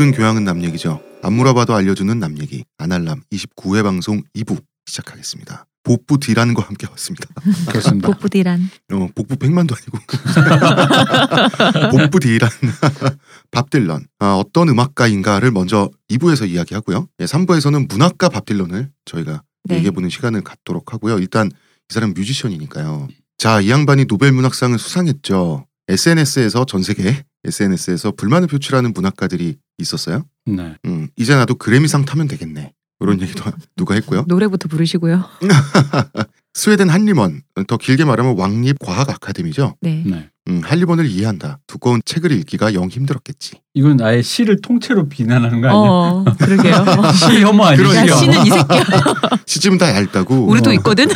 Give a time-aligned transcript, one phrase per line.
[0.00, 1.02] 모든 교양은 남 얘기죠.
[1.22, 2.64] 안 물어봐도 알려주는 남 얘기.
[2.78, 5.66] 아날람 29회 방송 2부 시작하겠습니다.
[5.82, 7.28] 복부 디란과 함께 왔습니다.
[7.68, 8.08] 그렇습니다.
[8.08, 8.70] 복부 디란.
[8.94, 9.98] 어, 복부 백만도 아니고
[11.92, 12.48] 복부 디란
[13.52, 17.06] 밥 딜런 아, 어떤 음악가인가를 먼저 2부에서 이야기하고요.
[17.20, 19.74] 예, 3부에서는 문학가 밥 딜런을 저희가 네.
[19.76, 21.18] 얘기해보는 시간을 갖도록 하고요.
[21.18, 23.08] 일단 이 사람 뮤지션이니까요.
[23.36, 25.66] 자, 이 양반이 노벨 문학상을 수상했죠.
[25.90, 30.24] SNS에서 전 세계 SNS에서 불만을 표출하는 문학가들이 있었어요.
[30.46, 30.76] 네.
[30.84, 32.72] 음, 이제 나도 그래미상 타면 되겠네.
[33.00, 34.24] 이런 얘기도 누가 했고요.
[34.28, 35.24] 노래부터 부르시고요.
[36.54, 39.76] 스웨덴 한림원, 더 길게 말하면 왕립 과학 아카데미죠.
[39.80, 40.02] 네.
[40.04, 40.28] 네.
[40.48, 41.60] 음, 한림원을 이해한다.
[41.66, 43.60] 두꺼운 책을 읽기가 영 힘들었겠지.
[43.74, 45.80] 이건 아예 시를 통째로 비난하는 거 아니야?
[45.80, 46.84] 어, 그러게요.
[47.14, 48.06] 시 혐오 아니야?
[48.06, 48.84] 야, 시 씨는 이 새끼야.
[49.46, 50.46] 시집은 다 얇다고.
[50.46, 50.72] 우리도 어.
[50.74, 51.06] 있거든.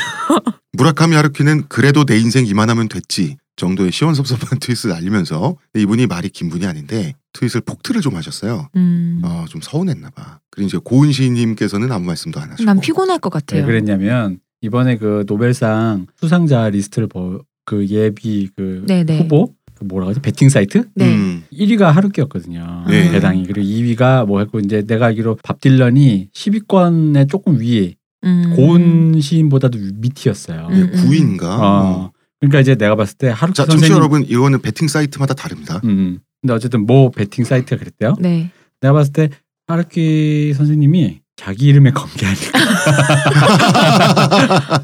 [0.73, 6.67] 무라카미 하루키는 그래도 내 인생 이만하면 됐지 정도의 시원섭섭한 트윗을 날리면서 이분이 말이 긴 분이
[6.67, 8.69] 아닌데 트윗을 폭트를 좀 하셨어요.
[8.77, 9.21] 음.
[9.25, 10.41] 어, 좀 서운했나 봐.
[10.55, 12.65] 그리고 이제 고은 시인님께서는 아무 말씀도 안 하시고.
[12.65, 13.67] 난 피곤할 것왜 같아요.
[13.67, 19.19] 그랬냐면 이번에 그 노벨상 수상자 리스트를 보, 그 예비 그 네네.
[19.19, 21.13] 후보 그 뭐라 그러지 베팅 사이트 네.
[21.13, 22.85] 음, 1위가 하루키였거든요.
[22.89, 23.11] 네.
[23.11, 28.53] 배당이 그리고 2위가 뭐 했고 이제 내가 알기로 밥 딜런이 10위권에 조금 위에 음.
[28.55, 30.69] 고은 시인보다도 밑이었어요.
[30.71, 30.91] 음.
[30.93, 31.43] 네, 9위인가.
[31.43, 32.13] 어.
[32.39, 35.81] 그러니까 이제 내가 봤을 때 하루키 자, 청취자 선생님 여러분 이거는 베팅 사이트마다 다릅니다.
[35.85, 36.21] 음.
[36.41, 38.15] 근데 어쨌든 뭐 베팅 사이트가 그랬대요.
[38.21, 38.51] 네.
[38.81, 39.31] 내가 봤을 때
[39.67, 42.59] 하루키 선생님이 자기 이름에 게 아닐까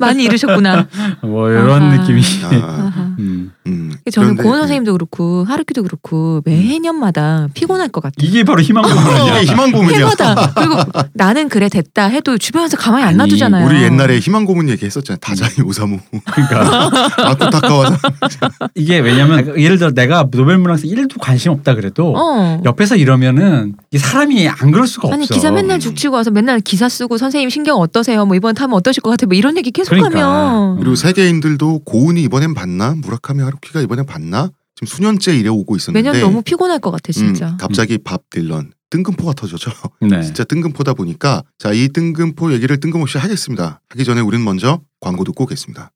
[0.00, 0.88] 많이 잃으셨구나.
[1.22, 1.96] 뭐 이런 아하.
[1.96, 2.22] 느낌이.
[2.44, 3.14] 아, 아하.
[3.18, 3.52] 음.
[3.66, 3.79] 음,
[4.12, 8.26] 저는 그런데, 고은 선생님도 그렇고 하루키도 그렇고 매해년마다 피곤할 것 같아요.
[8.26, 9.40] 이게 바로 희망 어, 고문이야.
[9.40, 9.98] 이게 희망 고문이야.
[9.98, 10.76] 해마다 그리고
[11.14, 13.66] 나는 그래 됐다 해도 주변에서 가만히 안 아니, 놔두잖아요.
[13.66, 15.18] 우리 옛날에 희망 고문 얘기했었잖아요.
[15.20, 15.98] 다자이 오사무.
[16.32, 16.90] 그러니까
[17.30, 17.98] 아쿠타카와
[18.74, 22.60] 이게 왜냐면 예를 들어 내가 노벨 문학상 1도 관심 없다 그래도 어.
[22.64, 25.34] 옆에서 이러면은 이 사람이 안 그럴 수가 아니 없어.
[25.34, 28.24] 기사 맨날 죽치고 와서 맨날 기사 쓰고 선생님 신경 어떠세요?
[28.26, 29.26] 뭐 이번 타면 어떠실 것 같아?
[29.26, 30.76] 뭐 이런 얘기 계속하면 그러니까.
[30.78, 32.94] 그리고 세계인들도 고은이 이번엔 봤나?
[32.98, 34.50] 무라카미 하루키가 이번엔 봤나?
[34.76, 37.50] 지금 수년째 이래 오고 있었는데 매년 너무 피곤할 것 같아 진짜.
[37.50, 39.70] 음, 갑자기 밥 딜런 뜬금포가 터졌죠.
[40.08, 40.22] 네.
[40.22, 43.80] 진짜 뜬금포다 보니까 자 이 뜬금포 얘기를 뜬금없이 하겠습니다.
[43.90, 45.90] 하기 전에 우린 먼저 광고 듣고 오겠습니다.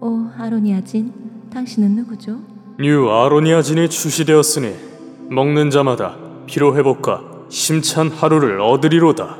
[0.00, 1.12] 오 아로니아진,
[1.52, 2.40] 당신은 누구죠?
[2.78, 4.74] 뉴 아로니아진이 출시되었으니
[5.30, 9.36] 먹는 자마다 피로 회복과 힘찬 하루를 얻으리로다.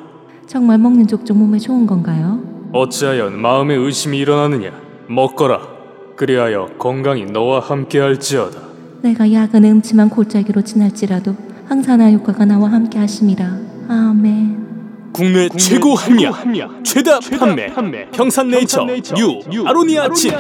[0.49, 2.41] 정말 먹는 족족 몸에 좋은 건가요?
[2.73, 4.73] 어찌하여 마음에 의심이 일어나느냐?
[5.09, 5.76] 먹거라.
[6.17, 8.61] 그리하여 건강이 너와 함께할지어다.
[9.03, 11.37] 내가 약은 음침한 골짜기로 지날지라도
[11.69, 13.45] 항산화 효과가 나와 함께 하심이라.
[13.89, 14.67] 아멘.
[15.13, 20.33] 국내, 최고 합리화, 최다, 판매, 평산네이처, 뉴 아로니아진.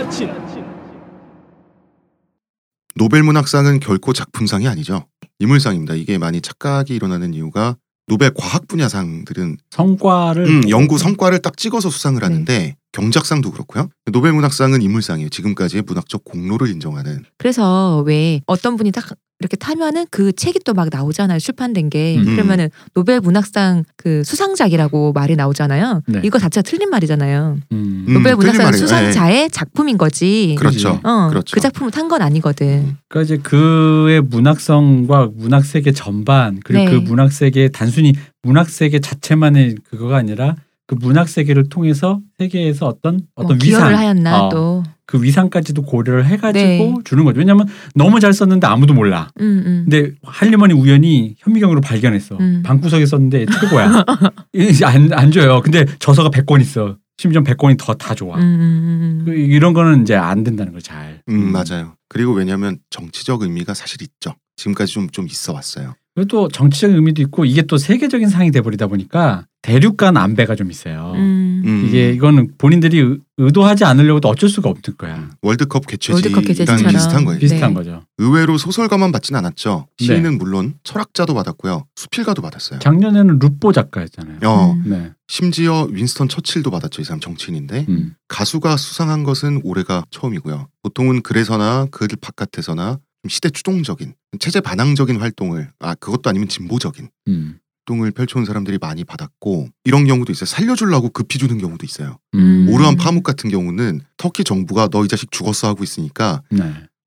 [2.94, 5.06] 노벨 문학상은 결코 작품상이 아니죠.
[5.38, 5.94] 인물상입니다.
[5.94, 7.76] 이게 많이 착각이 일어나는 이유가
[8.06, 12.24] 노벨 과학 분야상들은 성과를 음, 연구 성과를 딱 찍어서 수상을 네.
[12.24, 13.88] 하는데 경제학상도 그렇고요.
[14.10, 15.28] 노벨 문학상은 인물상이에요.
[15.28, 17.24] 지금까지의 문학적 공로를 인정하는.
[17.36, 19.04] 그래서 왜 어떤 분이 딱
[19.38, 22.24] 이렇게 타면은 그 책이 또 막 나오잖아요 출판된 게 음.
[22.24, 26.02] 그러면은 노벨 문학상 그 수상작이라고 말이 나오잖아요.
[26.08, 26.20] 네.
[26.24, 27.58] 이거 자체가 틀린 말이잖아요.
[27.72, 28.04] 음.
[28.08, 28.72] 음, 노벨 문학상.
[28.72, 30.56] 수상자의 작품인 거지.
[30.58, 30.98] 그렇죠.
[31.02, 31.54] 어, 그렇죠.
[31.54, 32.96] 그 작품을 탄 건 아니거든.
[33.08, 36.90] 그러니까 이제 그의 문학성과 문학 세계 전반 그리고 네.
[36.90, 40.56] 그 문학 세계 단순히 문학 세계 자체만의 그거가 아니라
[40.86, 44.82] 그 문학 세계를 통해서 세계에서 어떤 어떤 뭐 기여를 위상 하였나 어, 또.
[45.08, 46.94] 그 위상까지도 고려를 해가지고 네.
[47.04, 47.38] 주는 거죠.
[47.38, 49.28] 왜냐하면 너무 잘 썼는데 아무도 몰라.
[49.40, 49.86] 음, 음.
[49.88, 52.36] 근데 할리먼이 우연히 현미경으로 발견했어.
[52.40, 52.62] 음.
[52.64, 54.04] 방구석에 썼는데 최고야.
[54.84, 55.60] 안, 안 줘요.
[55.62, 56.96] 근데 저서가 100권 있어.
[57.18, 58.36] 심지어 100권이 더 다 좋아.
[58.36, 59.36] 음, 음, 그 음.
[59.36, 61.22] 이런 거는 이제 안 된다는 거 잘.
[61.28, 61.94] 음, 맞아요.
[62.08, 64.34] 그리고 왜냐하면 정치적 의미가 사실 있죠.
[64.56, 65.94] 지금까지 좀 좀 있어 왔어요.
[66.14, 70.70] 그리고 또 정치적 의미도 있고 이게 또 세계적인 상이 돼버리다 보니까 대륙 간 안배가 좀
[70.70, 71.12] 있어요.
[71.16, 71.62] 음.
[71.64, 75.28] 음, 이게 이거는 본인들이 의- 의도하지 않으려고도 어쩔 수가 없을 거야.
[75.42, 76.92] 월드컵 월드컵 개최지랑.
[76.92, 77.40] 비슷한 거예요.
[77.40, 77.74] 비슷한 네.
[77.74, 78.02] 거죠.
[78.18, 79.88] 의외로 소설가만 받진 않았죠.
[79.98, 80.06] 네.
[80.06, 81.84] 시인은 물론 철학자도 받았고요.
[81.96, 82.78] 수필가도 받았어요.
[82.78, 84.38] 작년에는 루포 작가였잖아요.
[84.44, 84.84] 어, 음.
[84.86, 85.10] 네.
[85.26, 87.02] 심지어 윈스턴 처칠도 받았죠.
[87.02, 88.14] 이 사람 정치인인데 음.
[88.28, 90.68] 가수가 수상한 것은 올해가 처음이고요.
[90.84, 97.58] 보통은 글에서나 글 바깥에서나 좀 시대 추동적인 체제 반항적인 활동을 아 그것도 아니면 진보적인 음.
[97.86, 100.46] 활동을 펼쳐온 사람들이 많이 받았고 이런 경우도 있어요.
[100.46, 102.18] 살려주려고 급히 주는 경우도 있어요.
[102.34, 102.68] 음.
[102.68, 106.60] 오르한 파묵 같은 경우는 터키 정부가 너 이 자식 죽었어 하고 있으니까 네.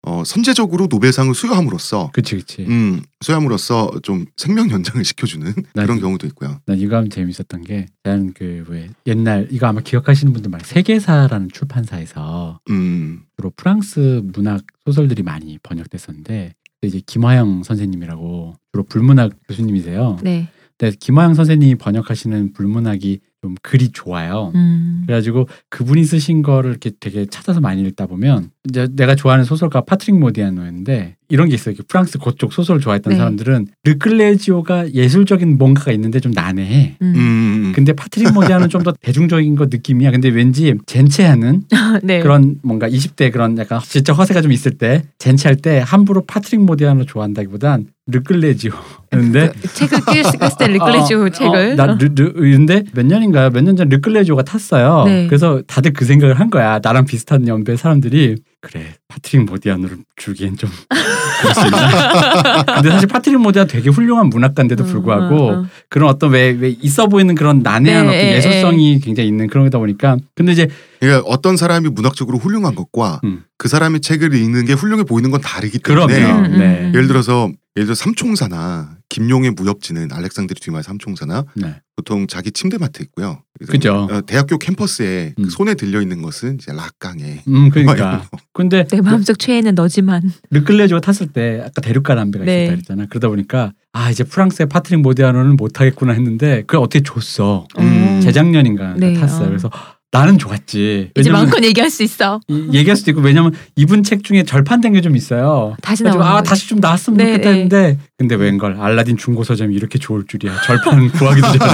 [0.04, 2.62] 어, 선제적으로 노벨상을 수여함으로써 그치 그치.
[2.62, 6.62] 음, 수여함으로써 좀 생명 연장을 시켜주는 그런 경우도 있고요.
[6.66, 10.66] 난 이거 하면 재밌었던 게 나는 그왜 옛날 이거 아마 기억하시는 분들 많아요.
[10.66, 16.54] 세계사라는 출판사에서 음, 주로 프랑스 문학 소설들이 많이 번역됐었는데
[16.84, 20.20] 이제 김화영 선생님이라고 주로 불문학 교수님이세요.
[20.24, 20.48] 네.
[20.80, 24.54] 근데 김화영 선생님이 번역하시는 불문학이 좀 글이 좋아요.
[24.56, 25.04] 음.
[25.06, 30.20] 그래가지고 그분이 쓰신 거를 이렇게 되게 찾아서 많이 읽다 보면 이제 내가 좋아하는 소설가 파트릭
[30.20, 31.76] 모디아노였는데 이런 게 있어요.
[31.88, 33.18] 프랑스 그쪽 소설을 좋아했던 네.
[33.18, 36.98] 사람들은 르클레지오가 예술적인 뭔가가 있는데 좀 난해해.
[37.02, 37.14] 음.
[37.16, 37.72] 음.
[37.74, 40.12] 근데 파트릭 모디아는 좀 더 대중적인 거 느낌이야.
[40.12, 41.64] 근데 왠지 젠체하는
[42.02, 42.20] 네.
[42.22, 47.06] 그런 뭔가 20대 그런 약간 진짜 허세가 좀 있을 때 젠체할 때 함부로 파트릭 모디아노
[47.06, 51.76] 좋아한다기보단 르클레지오인데 그 책을 낄때 르클레지오 어, 책을.
[51.76, 55.04] 나 르, 르, 근데 몇 년인가 몇년 전 르클레지오가 탔어요.
[55.06, 55.28] 네.
[55.28, 56.80] 그래서 다들 그 생각을 한 거야.
[56.82, 60.70] 나랑 비슷한 연배 사람들이 그래 파트릭 모디아노를 주기엔 좀.
[62.76, 65.66] 근데 사실 파트릭 모디아 되게 훌륭한 문학가인데도 불구하고 어, 어, 어.
[65.88, 69.64] 그런 어떤 왜, 왜 있어 보이는 그런 난해한 네, 어떤 예, 예술성이 굉장히 있는 그런
[69.66, 70.68] 거다 보니까 근데 이제
[71.00, 73.44] 그러니까 어떤 사람이 문학적으로 훌륭한 것과 음.
[73.58, 76.08] 그 사람의 책을 읽는 게 훌륭해 보이는 건 다르기 그럼요.
[76.08, 76.80] 때문에 음, 음, 네.
[76.82, 76.92] 음.
[76.94, 81.82] 예를 들어서 예를 들어 삼총사나 김용의 무협지는 알렉상드르 뒤마의 삼총사나 네.
[81.96, 83.44] 보통 자기 침대맡에 있고요.
[83.68, 84.08] 그죠.
[84.10, 85.50] 어, 대학교 캠퍼스에 그 음.
[85.50, 90.32] 손에 들려 있는 것은 이제 라캉에 음 그러니까 근데 내 마음속 최애는 너지만.
[90.52, 92.64] 르클레지오 탔을 때 아까 대륙가 담배가 네.
[92.64, 93.06] 있었다 그랬잖아.
[93.10, 97.68] 그러다 보니까 아 이제 프랑스의 파트릭 모디아노는 못 하겠구나 했는데 그걸 어떻게 줬어.
[97.80, 98.22] 음.
[98.22, 99.48] 재작년인가 네, 탔어요.
[99.48, 99.50] 어.
[99.50, 99.72] 그래서
[100.12, 101.12] 나는 좋았지.
[101.16, 102.40] 이제 마음껏 얘기할 수 있어.
[102.48, 105.76] 이- 얘기할 수도 있고 왜냐면 이분 책 중에 절판된 게 좀 있어요.
[105.84, 106.50] 다시 아 거지.
[106.50, 107.56] 다시 좀 나왔으면 네, 좋겠다 네.
[107.56, 110.60] 했는데 근데 웬걸 알라딘 중고 서점이 이렇게 좋을 줄이야.
[110.62, 111.74] 절판 구하기도 전에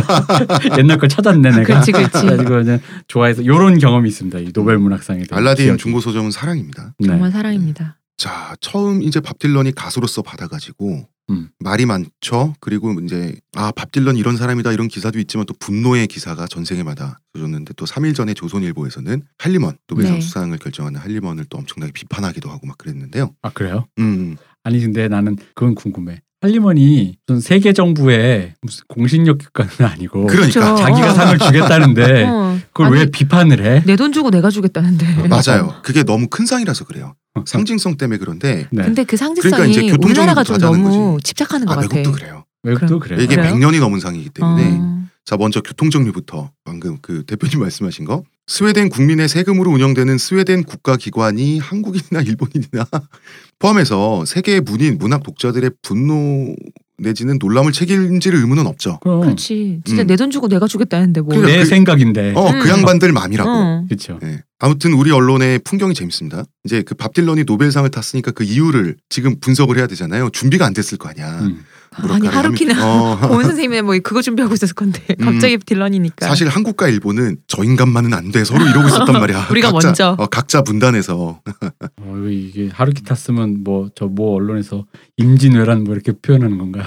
[0.79, 1.63] 옛날 걸 찾았네 내가.
[1.63, 2.11] 그렇지, 그렇지.
[2.11, 4.39] 그래가지고 이제 좋아해서 이런 경험이 있습니다.
[4.39, 5.77] 이 노벨 문학상에 대한 알라딘 기억이.
[5.81, 6.93] 중고 서점은 사랑입니다.
[6.99, 7.07] 네.
[7.07, 7.97] 정말 사랑입니다.
[8.17, 11.49] 자 처음 이제 밥 딜런이 가수로서 받아가지고 음.
[11.59, 12.55] 말이 많죠.
[12.59, 17.73] 그리고 이제 아 밥 딜런 이런 사람이다 이런 기사도 있지만 또 분노의 기사가 전생에마다 줬는데
[17.77, 20.21] 또 3일 전에 조선일보에서는 할리먼 노벨상 네.
[20.21, 23.33] 수상을 결정하는 할리먼을 또 엄청나게 비판하기도 하고 막 그랬는데요.
[23.41, 23.87] 아 그래요?
[23.99, 26.21] 음 아니 근데 나는 그건 궁금해.
[26.45, 30.75] 할리먼이 무슨 세계 정부의 무슨 공신력 기관은 아니고 그러니까 그렇죠.
[30.83, 31.13] 자기가 어.
[31.13, 32.57] 상을 주겠다는데 어.
[32.73, 33.83] 그걸 왜 아니, 비판을 해?
[33.85, 35.27] 내 돈 주고 내가 주겠다는데.
[35.27, 35.73] 맞아요.
[35.83, 37.15] 그게 너무 큰 상이라서 그래요.
[37.45, 38.83] 상징성 때문에 그런데 네.
[38.83, 41.23] 근데 그 상징성이 그러니까 이제 우리나라가 좀 너무 거지.
[41.23, 41.95] 집착하는 것 아 같아.
[41.95, 42.45] 외국도 그래요.
[42.63, 43.19] 외국도 그래요.
[43.21, 43.53] 이게 그래요?
[43.55, 44.94] 100년이 넘은 상이기 때문에 어.
[45.25, 52.21] 자 먼저 교통정리부터 방금 그 대표님 말씀하신 거 스웨덴 국민의 세금으로 운영되는 스웨덴 국가기관이 한국인이나
[52.21, 52.85] 일본인이나
[53.57, 56.55] 포함해서 세계의 문인 문학 독자들의 분노
[56.97, 58.99] 내지는 놀람을 책임질 의무는 없죠.
[59.01, 59.81] 그럼 그렇지.
[59.83, 60.07] 진짜 음.
[60.07, 61.29] 내돈 주고 내가 주겠다는데 뭐.
[61.29, 62.31] 그러니까 내 그- 생각인데.
[62.37, 62.59] 어 음.
[62.61, 63.49] 그 양반들 맘이라고.
[63.49, 63.83] 어.
[63.89, 64.17] 그렇죠.
[64.23, 64.43] 예.
[64.59, 66.45] 아무튼 우리 언론의 풍경이 재밌습니다.
[66.63, 70.29] 이제 그 밥 딜런이 노벨상을 탔으니까 그 이유를 지금 분석을 해야 되잖아요.
[70.29, 71.39] 준비가 안 됐을 거 아니야.
[71.41, 71.65] 음.
[71.97, 73.19] 아니 무라카미 하루키나 어.
[73.31, 75.25] 온 선생님이 뭐 그거 준비하고 있었을 건데 음.
[75.25, 76.27] 갑자기 딜런이니까.
[76.27, 79.47] 사실 한국과 일본은 저 인간만은 안 돼 서로 이러고 있었단 말이야.
[79.51, 80.15] 우리가 각자, 먼저.
[80.19, 81.39] 어, 각자 분단해서
[82.01, 84.85] 어, 이게 하루키 탔으면 뭐 저뭐 언론에서
[85.17, 86.85] 임진왜란 뭐 이렇게 표현하는 건가요?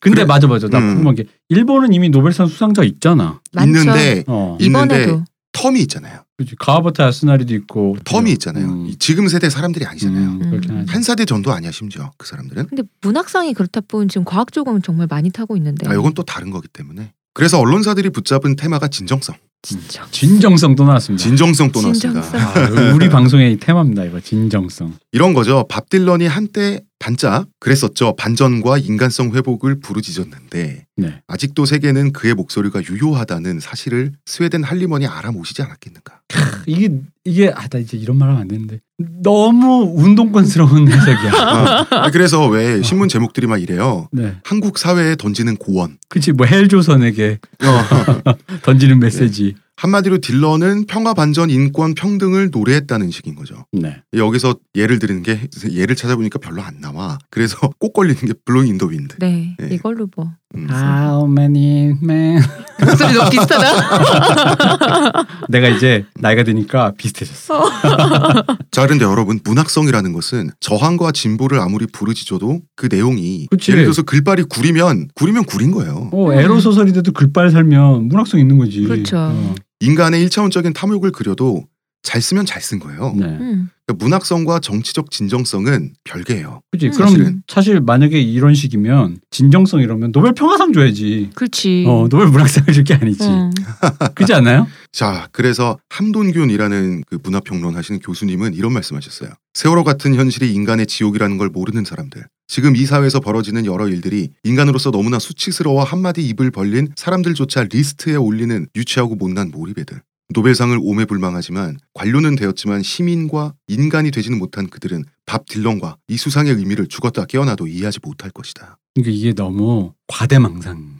[0.00, 0.24] 근데 그래.
[0.24, 0.88] 맞아 맞아 나 음.
[0.88, 3.40] 궁금한 게 일본은 이미 노벨상 수상자 있잖아.
[3.52, 3.68] 많죠.
[3.80, 4.56] 있는데 어.
[4.60, 4.64] 있는데
[5.04, 6.20] 이번에도 텀이 있잖아요.
[6.38, 6.54] 그렇지.
[6.56, 8.66] 가와바타 야스나리도 있고 텀이 있잖아요.
[8.66, 8.86] 음.
[8.86, 10.28] 이 지금 세대 사람들이 아니잖아요.
[10.28, 10.86] 음.
[10.88, 12.66] 한 세대 전도 아니야 심지어 그 사람들은.
[12.68, 15.88] 근데 문학상이 그렇다 보면 지금 과학 쪽은 정말 많이 타고 있는데.
[15.88, 17.12] 아 이건 또 다른 거기 때문에.
[17.38, 20.04] 그래서 언론사들이 붙잡은 테마가 진정성, 진짜.
[20.10, 21.22] 진정성도 나왔습니다.
[21.22, 22.20] 진정성 또 나왔습니다.
[22.20, 22.40] 진정성.
[22.40, 24.94] 아, 우리 방송의 테마입니다 이거 진정성.
[25.12, 25.64] 이런 거죠.
[25.68, 28.16] 밥 딜런이 한때 반짝 그랬었죠.
[28.16, 31.22] 반전과 인간성 회복을 부르짖었는데 네.
[31.28, 36.20] 아직도 세계는 그의 목소리가 유효하다는 사실을 스웨덴 할리먼이 알아모시지 않았겠는가.
[36.66, 36.90] 이게
[37.24, 41.32] 이게 아나 이제 이런 말하면 안 되는데 너무 운동권스러운 해석이야.
[41.32, 41.86] 어.
[41.90, 44.08] 아, 그래서 왜 신문 제목들이 막 이래요.
[44.12, 44.34] 네.
[44.44, 45.98] 한국 사회에 던지는 고원.
[46.08, 48.34] 그치 뭐 헬조선에게 어.
[48.62, 49.54] 던지는 메시지.
[49.78, 53.64] 한마디로 딜런은 평화 반전 인권 평등을 노래했다는 식인 거죠.
[53.70, 54.02] 네.
[54.12, 57.18] 여기서 예를 드리는 게 예를 찾아보니까 별로 안 나와.
[57.30, 59.16] 그래서 꼭 걸리는 게 Blowin' in the Wind.
[59.20, 59.68] 네, 네.
[59.70, 60.66] 이걸로 뭐 음.
[60.68, 62.42] How many men?
[62.84, 65.26] 목소리 너무 비슷하다.
[65.48, 67.70] 내가 이제 나이가 드니까 비슷해졌어.
[68.72, 73.70] 자, 그런데 여러분 문학성이라는 것은 저항과 진보를 아무리 부르짖어도 그 내용이 그치.
[73.70, 76.10] 예를 들어서 글발이 구리면 구리면 구린 거예요.
[76.12, 78.82] 어, 에로 소설인데도 글빨 살면 문학성 있는 거지.
[78.82, 79.16] 그렇죠.
[79.18, 81.66] 어, 인간의 일차원적인 탐욕을 그려도
[82.02, 83.12] 잘 쓰면 잘 쓴 거예요.
[83.16, 83.26] 네.
[83.26, 83.70] 음.
[83.86, 86.60] 그러니까 문학성과 정치적 진정성은 별개예요.
[86.70, 86.86] 그지.
[86.86, 86.92] 음.
[86.92, 87.42] 그럼.
[87.48, 91.30] 사실 만약에 이런 식이면 진정성 이러면 노벨 평화상 줘야지.
[91.34, 91.84] 그렇지.
[91.86, 93.24] 어, 노벨 문학상을 줄 게 아니지.
[93.24, 93.50] 음.
[94.14, 94.66] 그지 않아요?
[94.92, 99.30] 자, 그래서 함돈균이라는 그 문화평론 하시는 교수님은 이런 말씀하셨어요.
[99.54, 102.24] 세월호 같은 현실이 인간의 지옥이라는 걸 모르는 사람들.
[102.48, 108.66] 지금 이 사회에서 벌어지는 여러 일들이 인간으로서 너무나 수치스러워 한마디 입을 벌린 사람들조차 리스트에 올리는
[108.74, 110.00] 유치하고 못난 모리배들.
[110.34, 116.86] 노벨상을 오매 불망하지만 관료는 되었지만 시민과 인간이 되지는 못한 그들은 밥 딜런과 이 수상의 의미를
[116.86, 118.76] 죽었다 깨어나도 이해하지 못할 것이다.
[118.94, 120.98] 그러니까 이게 너무 과대망상.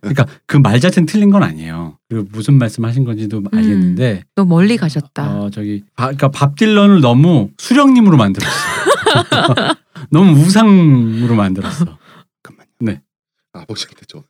[0.00, 1.98] 그러니까 그 말 자체는 틀린 건 아니에요.
[2.08, 5.42] 그 무슨 말씀하신 건지도 알겠는데 너무 멀리 가셨다.
[5.42, 8.50] 어 저기 바, 그러니까 밥 딜런을 너무 수령님으로 만들었어.
[10.10, 11.84] 너무 우상으로 만들었어.
[12.42, 12.68] 잠깐만요.
[12.80, 13.00] 네.
[13.52, 14.24] 아버지한테 전화.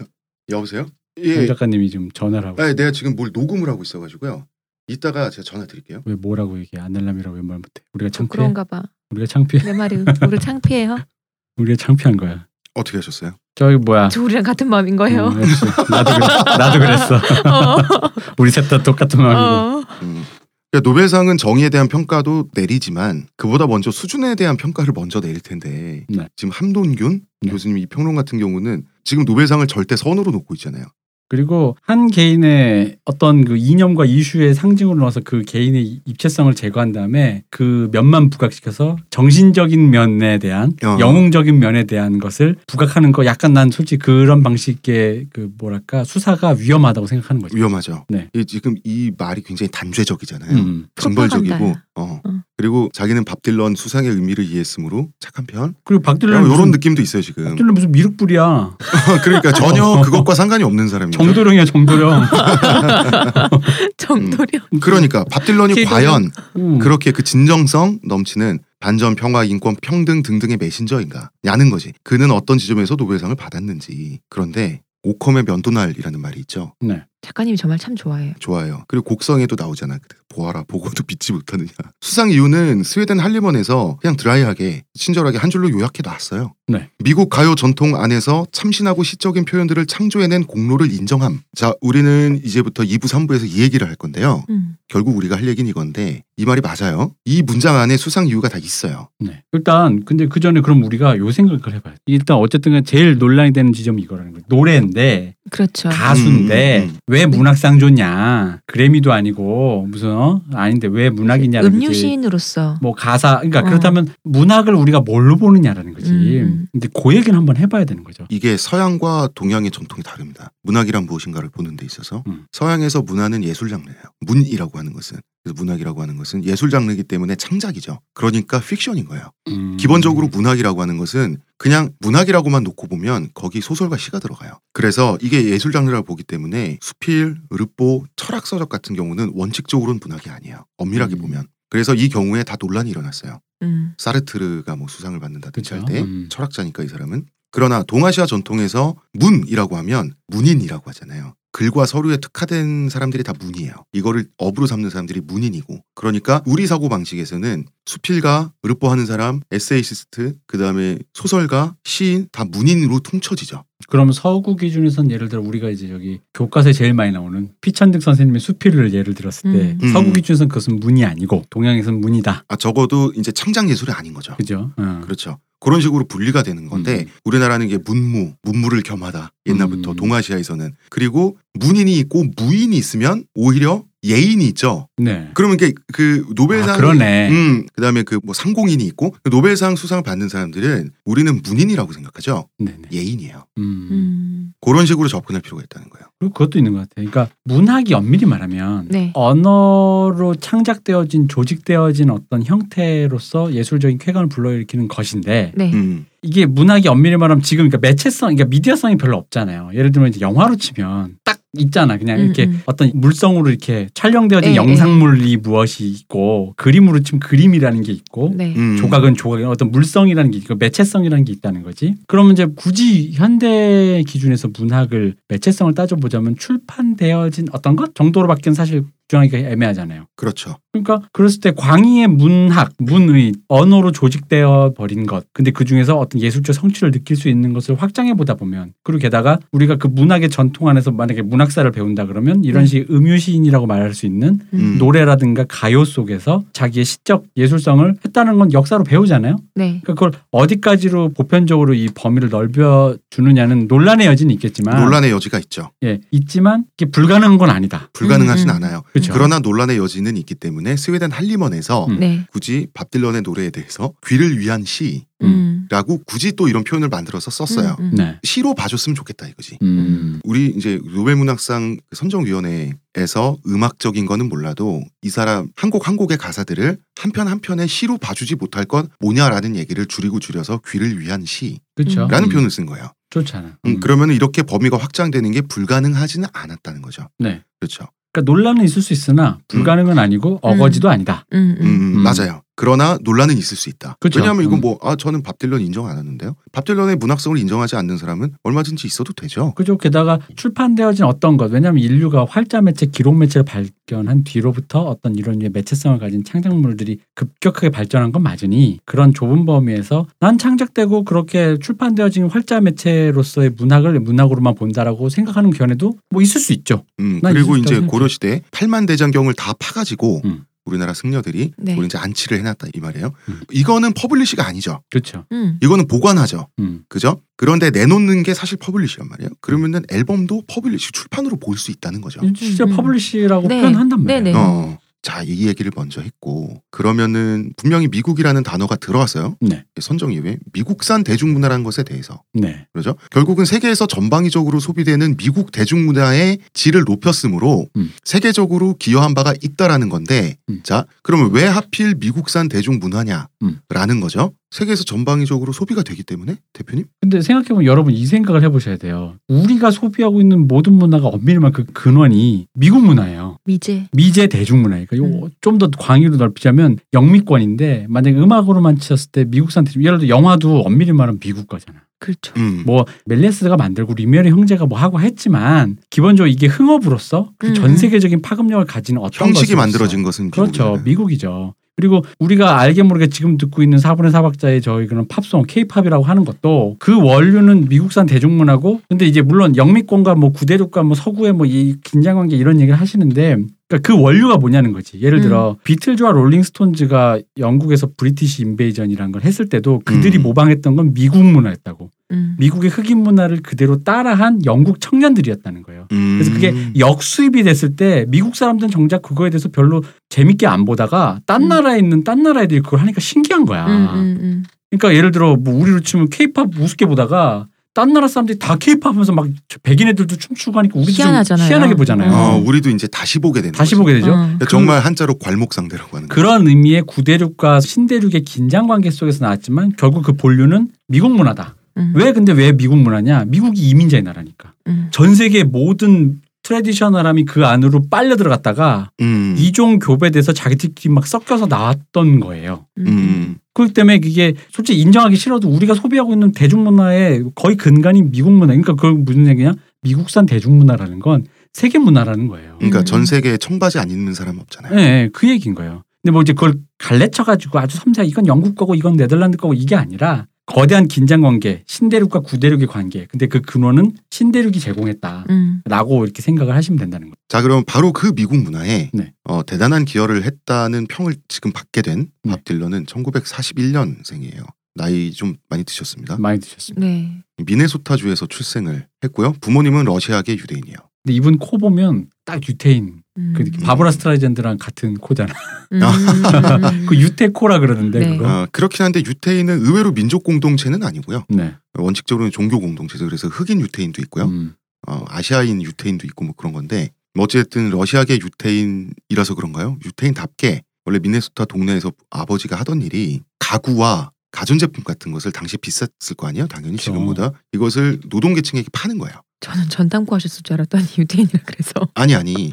[0.50, 0.86] 여보세요?
[1.16, 1.46] 정 예.
[1.46, 4.46] 작가님이 지금 전화를 하고 아, 내가 지금 뭘 녹음을 하고 있어가지고요.
[4.88, 6.02] 이따가 제가 전화 드릴게요.
[6.04, 7.82] 왜 뭐라고 얘기 안 할람이라고 왜말 못해?
[7.94, 8.36] 우리가 창피해.
[8.38, 8.82] 그런가 봐.
[9.10, 9.62] 우리가 창피해.
[9.64, 10.98] 내 말이 우리 창피해요.
[11.56, 12.46] 우리가 창피한 거야.
[12.74, 13.32] 어떻게 하셨어요?
[13.54, 14.08] 저기 뭐야?
[14.08, 15.26] 저 우리랑 같은 마음인 거예요.
[15.26, 15.30] 어.
[15.30, 16.26] 나도 그래,
[16.58, 17.14] 나도 그랬어.
[17.16, 17.76] 어.
[18.38, 19.40] 우리 셋 다 똑같은 마음이고.
[19.40, 19.84] 어.
[20.02, 20.24] 음.
[20.72, 26.28] 그러니까 노벨상은 정의에 대한 평가도 내리지만 그보다 먼저 수준에 대한 평가를 먼저 내릴 텐데 네.
[26.34, 27.50] 지금 함돈균 네.
[27.50, 30.84] 교수님 이 평론 같은 경우는 지금 노벨상을 절대 선으로 놓고 있잖아요.
[31.28, 37.88] 그리고 한 개인의 어떤 그 이념과 이슈의 상징으로 넣어서 그 개인의 입체성을 제거한 다음에 그
[37.92, 40.96] 면만 부각시켜서 정신적인 면에 대한 어.
[41.00, 47.06] 영웅적인 면에 대한 것을 부각하는 거 약간 난 솔직히 그런 방식의 그 뭐랄까 수사가 위험하다고
[47.06, 47.56] 생각하는 거죠.
[47.56, 48.04] 위험하죠.
[48.08, 48.28] 네.
[48.34, 50.50] 이 지금 이 말이 굉장히 단죄적이잖아요.
[50.56, 50.86] 음.
[50.96, 51.84] 징벌적이고 프로파간다야.
[51.96, 52.20] 어.
[52.24, 52.40] 어.
[52.56, 57.02] 그리고 자기는 밥 딜런 수상의 의미를 이해했으므로 착한 편 그리고 박 딜런 이런 무슨 느낌도
[57.02, 57.44] 있어요 지금.
[57.44, 58.76] 박 딜런 무슨 미륵불이야.
[59.24, 61.22] 그러니까 전혀 그것과 상관이 없는 사람이죠.
[61.26, 62.22] 정도령이야 정도령.
[63.96, 64.62] 정도령.
[64.80, 66.78] 그러니까 밥 딜런이 과연 음.
[66.78, 71.30] 그렇게 그 진정성 넘치는 반전, 평화, 인권, 평등 등등의 메신저인가?
[71.44, 71.92] 야는 거지.
[72.02, 74.20] 그는 어떤 지점에서 노벨상을 받았는지.
[74.28, 76.74] 그런데 오컴의 면도날이라는 말이 있죠.
[76.80, 77.04] 네.
[77.24, 78.34] 작가님이 저 말 참 좋아해요.
[78.38, 78.84] 좋아요.
[78.86, 79.98] 그리고 곡성에도 나오잖아.
[80.28, 81.70] 보아라 보고도 믿지 못하느냐.
[82.00, 86.52] 수상 이유는 스웨덴 할리먼에서 그냥 드라이하게 친절하게 한 줄로 요약해 놨어요.
[86.66, 86.88] 네.
[87.02, 91.40] 미국 가요 전통 안에서 참신하고 시적인 표현들을 창조해낸 공로를 인정함.
[91.54, 94.44] 자, 우리는 이제부터 2부, 3부에서 이 얘기를 할 건데요.
[94.50, 94.76] 음.
[94.88, 97.12] 결국 우리가 할 얘기는 이건데 이 말이 맞아요.
[97.24, 99.08] 이 문장 안에 수상 이유가 다 있어요.
[99.20, 99.42] 네.
[99.52, 101.94] 일단 근데 그 전에 그럼 우리가 요 생각을 해봐요.
[102.06, 104.44] 일단 어쨌든 제일 논란이 되는 지점이 이거라는 거예요.
[104.48, 105.88] 노래인데 그렇죠.
[105.90, 106.98] 가수인데 음, 음.
[107.14, 108.58] 왜 문학상 줬냐?
[108.66, 110.42] 그래미도 아니고 무슨 어?
[110.52, 111.86] 아닌데 왜 문학이냐는 거지.
[111.86, 113.62] 음유시인으로서 뭐 가사 그러니까 어.
[113.62, 116.10] 그렇다면 문학을 우리가 뭘로 보느냐라는 거지.
[116.10, 116.66] 음.
[116.72, 118.24] 근데 그 얘기는 한번 해봐야 되는 거죠.
[118.30, 120.50] 이게 서양과 동양의 전통이 다릅니다.
[120.64, 122.46] 문학이란 무엇인가를 보는 데 있어서 음.
[122.50, 123.96] 서양에서 문화는 예술 장르예요.
[124.26, 128.00] 문이라고 하는 것은 그래서 문학이라고 하는 것은 예술 장르이기 때문에 창작이죠.
[128.14, 129.30] 그러니까 픽션인 거예요.
[129.48, 129.76] 음.
[129.76, 134.58] 기본적으로 문학이라고 하는 것은 그냥 문학이라고만 놓고 보면 거기 소설과 시가 들어가요.
[134.72, 140.64] 그래서 이게 예술 장르라고 보기 때문에 수필, 르뽀, 철학 서적 같은 경우는 원칙적으로는 문학이 아니에요.
[140.78, 141.20] 엄밀하게 음.
[141.20, 141.46] 보면.
[141.68, 143.40] 그래서 이 경우에 다 논란이 일어났어요.
[143.62, 143.94] 음.
[143.98, 145.80] 사르트르가 뭐 수상을 받는다든지 그쵸.
[145.80, 146.26] 할때 음.
[146.30, 151.34] 철학자니까 이 사람은 그러나 동아시아 전통에서 문이라고 하면 문인이라고 하잖아요.
[151.54, 153.72] 글과 서류에 특화된 사람들이 다 문이에요.
[153.92, 160.98] 이거를 업으로 삼는 사람들이 문인이고 그러니까 우리 사고 방식에서는 수필가, 르뽀하는 사람, 에세이스트, 그 다음에
[161.12, 163.64] 소설가, 시인 다 문인으로 퉁쳐지죠.
[163.88, 168.92] 그럼 서구 기준에선 예를 들어 우리가 이제 여기 교과서에 제일 많이 나오는 피천득 선생님의 수필을
[168.92, 169.92] 예를 들었을 때 음.
[169.92, 170.12] 서구 음.
[170.12, 172.44] 기준에선 그것은 문이 아니고 동양에서는 문이다.
[172.48, 174.34] 아 적어도 이제 창작 예술이 아닌 거죠.
[174.36, 174.72] 그죠?
[174.76, 175.00] 어.
[175.04, 175.38] 그렇죠.
[175.60, 177.12] 그런 식으로 분리가 되는 건데 음.
[177.24, 179.32] 우리나라는 이게 문무, 문무를 겸하다.
[179.46, 179.96] 옛날부터 음.
[179.96, 184.88] 동아시아에서는 그리고 문인이 있고 무인이 있으면 오히려 예인이 있죠.
[184.96, 185.30] 네.
[185.34, 187.28] 그러면 이게 그 노벨상 아, 그러네.
[187.30, 192.48] 음, 그다음에 그 뭐 상공인이 있고 노벨상 수상을 받는 사람들은 우리는 문인이라고 생각하죠.
[192.58, 192.88] 네네.
[192.92, 193.44] 예인이에요.
[193.58, 193.88] 음.
[193.90, 194.52] 음.
[194.62, 196.06] 그런 식으로 접근할 필요가 있다는 거예요.
[196.18, 197.10] 그리고 그것도 있는 것 같아요.
[197.10, 199.10] 그러니까 문학이 엄밀히 말하면 네.
[199.14, 205.70] 언어로 창작되어진 조직되어진 어떤 형태로서 예술적인 쾌감을 불러일으키는 것인데 네.
[205.74, 206.06] 음.
[206.22, 209.72] 이게 문학이 엄밀히 말하면 지금 그러니까 매체성, 그러니까 미디어성이 별로 없잖아요.
[209.74, 211.96] 예를 들면 이제 영화로 치면 딱 있잖아.
[211.96, 212.62] 그냥 음, 이렇게 음.
[212.66, 218.54] 어떤 물성으로 이렇게 촬영되어진 예, 영상물이 무엇이 있고 그림으로 치면 그림이라는 게 있고 네.
[218.56, 218.76] 음.
[218.76, 221.94] 조각은 조각이 어떤 물성이라는 게 있고 매체성이라는 게 있다는 거지.
[222.06, 230.06] 그러면 이제 굳이 현대 기준에서 문학을 매체성을 따져보자면 출판되어진 어떤 것 정도로밖에는 사실 주장하기가 애매하잖아요.
[230.16, 230.56] 그렇죠.
[230.72, 235.24] 그러니까 그랬을 때 광의의 문학, 문의, 언어로 조직되어 버린 것.
[235.32, 239.38] 근데 그 중에서 어떤 예술적 성취를 느낄 수 있는 것을 확장해 보다 보면 그리고 게다가
[239.52, 242.66] 우리가 그 문학의 전통 안에서 만약에 문학사를 배운다 그러면 이런 음.
[242.66, 244.76] 식 음유 시인이라고 말할 수 있는 음.
[244.78, 249.36] 노래라든가 가요 속에서 자기의 시적 예술성을 했다는 건 역사로 배우잖아요.
[249.54, 249.80] 네.
[249.82, 255.70] 그러니까 그걸 어디까지로 보편적으로 이 범위를 넓혀 주느냐는 논란의 여지는 있겠지만 논란의 여지가 있죠.
[255.84, 257.88] 예, 있지만 이게 불가능한 건 아니다.
[257.92, 258.56] 불가능하진 음, 음.
[258.56, 258.82] 않아요.
[258.94, 259.12] 그렇죠.
[259.12, 261.98] 그러나 논란의 여지는 있기 때문에 스웨덴 할리먼에서 음.
[261.98, 262.26] 네.
[262.32, 265.98] 굳이 밥 딜런의 노래에 대해서 귀를 위한 시라고 음.
[266.06, 267.76] 굳이 또 이런 표현을 만들어서 썼어요.
[267.80, 267.94] 음, 음.
[267.96, 268.20] 네.
[268.22, 269.58] 시로 봐줬으면 좋겠다 이거지.
[269.62, 270.20] 음.
[270.22, 277.10] 우리 이제 노벨문학상 선정위원회에서 음악적인 거는 몰라도 이 사람 한 곡 한 곡의 가사들을 한
[277.12, 282.04] 편 한 편의 시로 봐주지 못할 것 뭐냐라는 얘기를 줄이고 줄여서 귀를 위한 시라는 그렇죠.
[282.06, 282.28] 음.
[282.28, 282.92] 표현을 쓴 거예요.
[283.10, 283.58] 좋잖아.
[283.66, 287.08] 음, 그러면 이렇게 범위가 확장되는 게 불가능하지는 않았다는 거죠.
[287.18, 287.42] 네.
[287.60, 287.86] 그렇죠.
[288.14, 291.26] 그러니까 논란은 있을 수 있으나 불가능은 아니고 어거지도 아니다.
[291.32, 291.96] 음, 음, 음.
[291.96, 292.43] 음, 맞아요.
[292.56, 293.96] 그러나 논란은 있을 수 있다.
[294.00, 294.20] 그쵸.
[294.20, 294.60] 왜냐하면 이건 음.
[294.60, 296.36] 뭐, 아, 저는 밥 딜런 인정 안 하는데요.
[296.52, 299.52] 밥 딜런의 문학성을 인정하지 않는 사람은 얼마든지 있어도 되죠.
[299.54, 299.76] 그죠.
[299.76, 305.50] 게다가 출판되어진 어떤 것, 왜냐하면 인류가 활자 매체, 기록 매체를 발견한 뒤로부터 어떤 이런 류의
[305.50, 312.60] 매체성을 가진 창작물들이 급격하게 발전한 건 맞으니 그런 좁은 범위에서 난 창작되고 그렇게 출판되어진 활자
[312.60, 316.84] 매체로서의 문학을 문학으로만 본다라고 생각하는 견해도 뭐 있을 수 있죠.
[317.00, 320.44] 음, 난 그리고 이제 고려 시대 팔만 대장경을 다 파가지고 음.
[320.64, 321.76] 우리나라 승려들이 네.
[321.76, 323.12] 우리 이제 안치를 해놨다 이 말이에요.
[323.28, 323.40] 음.
[323.52, 324.80] 이거는 publish가 아니죠.
[324.90, 325.26] 그렇죠.
[325.32, 325.58] 음.
[325.62, 326.48] 이거는 보관하죠.
[326.58, 326.84] 음.
[326.88, 327.20] 그죠?
[327.36, 329.30] 그런데 내놓는 게 사실 publish란 말이에요.
[329.40, 332.20] 그러면은 앨범도 publish 출판으로 볼 수 있다는 거죠.
[332.36, 332.76] 실제 음, 음.
[332.76, 333.60] publish라고 네.
[333.60, 334.22] 표현한단 말이에요.
[334.24, 334.36] 네네.
[334.36, 334.78] 어.
[335.04, 339.36] 자, 이 얘기를 먼저 했고 그러면은 분명히 미국이라는 단어가 들어왔어요.
[339.42, 339.62] 네.
[339.78, 342.66] 선정 이후에 미국산 대중문화라는 것에 대해서 네.
[342.72, 342.96] 그러죠.
[343.10, 347.92] 결국은 세계에서 전방위적으로 소비되는 미국 대중문화의 질을 높였으므로 음.
[348.02, 350.60] 세계적으로 기여한 바가 있다라는 건데 음.
[350.62, 354.00] 자 그러면 왜 하필 미국산 대중문화냐라는 음.
[354.00, 354.32] 거죠.
[354.54, 359.14] 세계에서 전방위적으로 소비가 되기 때문에 대표님 근데 생각해보면 여러분 이 생각을 해보셔야 돼요.
[359.26, 363.38] 우리가 소비하고 있는 모든 문화가 엄밀히 말하면 그 근원이 미국 문화예요.
[363.44, 363.88] 미제.
[363.92, 365.22] 미제 대중문화니까 음.
[365.22, 371.18] 요좀더 광의로 넓히자면 영미권인데 만약에 음악으로만 치셨을 때 미국산 대중 예를 들어 영화도 엄밀히 말하면
[371.18, 371.80] 미국 거잖아.
[371.98, 372.32] 그렇죠.
[372.36, 372.62] 음.
[372.64, 377.76] 뭐 멜리에스가 만들고 뤼미에르 형제가 뭐 하고 했지만 기본적으로 이게 흥업으로서 그 음, 전 음.
[377.76, 379.56] 세계적인 파급력을 가지는 어떤 형식이.
[379.56, 380.80] 만들어진 것은 그렇죠.
[380.84, 381.54] 미국이죠.
[381.76, 386.76] 그리고 우리가 알게 모르게 지금 듣고 있는 4분의 4박자의 저희 그런 팝송, 케이팝이라고 하는 것도
[386.78, 392.36] 그 원류는 미국산 대중문화고 근데 이제 물론 영미권과 뭐 구대륙과 뭐 서구의 뭐 이 긴장관계
[392.36, 393.36] 이런 얘기를 하시는데
[393.68, 395.00] 그러니까 그 원류가 뭐냐는 거지.
[395.00, 400.22] 예를 들어 비틀즈와 롤링스톤즈가 영국에서 브리티시 인베이전이라는 걸 했을 때도 그들이 음.
[400.22, 401.90] 모방했던 건 미국 문화였다고.
[402.10, 402.36] 음.
[402.38, 405.88] 미국의 흑인 문화를 그대로 따라한 영국 청년들이었다는 거예요.
[405.92, 406.18] 음.
[406.18, 411.44] 그래서 그게 역수입이 됐을 때 미국 사람들은 정작 그거에 대해서 별로 재밌게 안 보다가 딴
[411.44, 411.48] 음.
[411.48, 413.66] 나라에 있는 딴 나라 애들이 그걸 하니까 신기한 거야.
[413.66, 414.42] 음, 음, 음.
[414.70, 419.12] 그러니까 예를 들어 뭐 우리로 치면 케이팝 우습게 보다가 딴 나라 사람들이 다 케이팝 하면서
[419.12, 419.26] 막
[419.64, 421.48] 백인 애들도 춤추고 하니까 우리도 좀 희한하잖아요.
[421.48, 422.12] 희한하게 보잖아요.
[422.12, 423.82] 어, 우리도 이제 다시 보게 되는 다시 거죠.
[423.82, 424.12] 보게 되죠.
[424.12, 424.16] 어.
[424.16, 426.14] 그러니까 정말 한자로 괄목상대라고 하는 거죠.
[426.20, 431.56] 그런 의미의 구대륙과 신대륙의 긴장 관계 속에서 나왔지만 결국 그 본류는 미국 문화다.
[431.76, 431.92] 음.
[431.94, 433.24] 왜 근데 왜 미국 문화냐?
[433.26, 434.52] 미국이 이민자의 나라니까.
[434.66, 434.88] 음.
[434.90, 439.34] 전 세계 모든 트레디셔널함이 그 안으로 빨려 들어갔다가 음.
[439.38, 442.66] 이종 교배돼서 자기들끼리 막 섞여서 나왔던 거예요.
[442.78, 442.86] 음.
[442.86, 443.36] 음.
[443.54, 448.48] 그렇기 때문에 그게 솔직히 인정하기 싫어도 우리가 소비하고 있는 대중문화의 거의 근간이 미국 문화.
[448.48, 449.54] 그러니까 그건 무슨 얘기냐?
[449.82, 452.56] 미국산 대중문화라는 건 세계 문화라는 거예요.
[452.58, 452.84] 그러니까 음.
[452.84, 454.72] 전 세계에 청바지 안 입는 사람 없잖아요.
[454.72, 455.82] 예, 네, 그 얘기인 거예요.
[456.02, 460.26] 근데 뭐 이제 그걸 갈래쳐가지고 아주 섬세하게 이건 영국 거고 이건 네덜란드 거고 이게 아니라
[460.46, 463.06] 거대한 긴장 관계, 신대륙과 구대륙의 관계.
[463.06, 465.26] 근데 그 근원은 신대륙이 제공했다.
[465.30, 465.62] 음.
[465.64, 467.14] 라고 이렇게 생각을 하시면 된다는 거예요.
[467.28, 469.12] 자, 그럼 바로 그 미국 문화에 네.
[469.24, 472.30] 어, 대단한 기여를 했다는 평을 지금 받게 된 네.
[472.30, 474.44] 밥 딜런은 1941년생이에요.
[474.74, 476.18] 나이 좀 많이 드셨습니다.
[476.18, 476.86] 많이 드셨습니다.
[476.86, 477.22] 네.
[477.44, 479.34] 미네소타주에서 출생을 했고요.
[479.40, 480.76] 부모님은 러시아계 유대인이에요.
[481.04, 483.03] 근데 이분 코 보면 딱 유태인.
[483.16, 483.32] 음.
[483.36, 485.32] 그 바브라 스트라이젠드랑 같은 코잖아.
[485.72, 486.86] 음, 음.
[486.86, 488.16] 그 유태코라 그러는데 네.
[488.16, 488.28] 그거.
[488.28, 491.24] 아, 그렇긴 한데 유태인은 의외로 민족 공동체는 아니고요.
[491.28, 491.54] 네.
[491.78, 493.04] 원칙적으로는 종교 공동체죠.
[493.04, 494.24] 그래서 흑인 유태인도 있고요.
[494.24, 494.54] 음.
[494.86, 499.78] 어, 아시아인 유태인도 있고 뭐 그런 건데 뭐 어쨌든 러시아계 유태인이라서 그런가요?
[499.84, 506.48] 유태인답게 원래 미네소타 동네에서 아버지가 하던 일이 가구와 가전제품 같은 것을 당시 비쌌을 거 아니에요?
[506.48, 506.90] 당연히 그렇죠.
[506.90, 509.14] 지금보다 이것을 노동계층에게 파는 거예요.
[509.40, 511.72] 저는 전당포 하셨을 줄 알았더니 유대인이라 그래서.
[511.94, 512.52] 아니 아니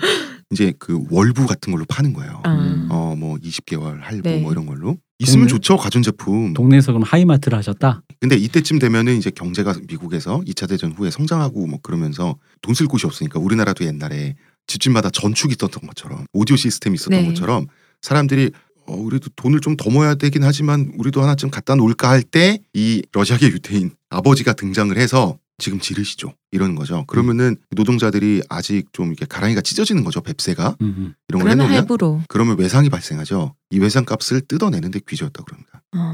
[0.52, 2.42] 이제 그 월부 같은 걸로 파는 거예요.
[2.44, 2.54] 아.
[2.54, 2.88] 음.
[2.92, 4.40] 어뭐 20개월 할부 네.
[4.42, 6.54] 뭐 이런 걸로 있으면 동네- 좋죠 가전제품.
[6.54, 8.02] 동네에서 그럼 하이마트를 하셨다?
[8.20, 13.06] 근데 이때쯤 되면은 이제 경제가 미국에서 2차 대전 후에 성장하고 뭐 그러면서 돈 쓸 곳이
[13.06, 14.36] 없으니까 우리나라도 옛날에
[14.68, 17.28] 집집마다 전축이 있었던 것처럼 오디오 시스템이 있었던 네.
[17.28, 17.68] 것처럼
[18.02, 18.52] 사람들이
[18.88, 23.02] 어 우리도 돈을 좀 더 모아야 되긴 하지만 우리도 하나쯤 갖다 놓을까 할 때 이
[23.12, 27.06] 러시아계 유태인 아버지가 등장을 해서 지금 지르시죠 이러는 거죠.
[27.08, 31.14] 그러면은 노동자들이 아직 좀 이렇게 가랑이가 찢어지는 거죠 뱁새가 음, 음.
[31.30, 32.22] 이런 걸 해놓으면 할부로.
[32.28, 33.56] 그러면 외상이 발생하죠.
[33.70, 35.84] 이 외상 값을 뜯어내는데 귀저였다 그럽니다.
[35.96, 36.14] 어.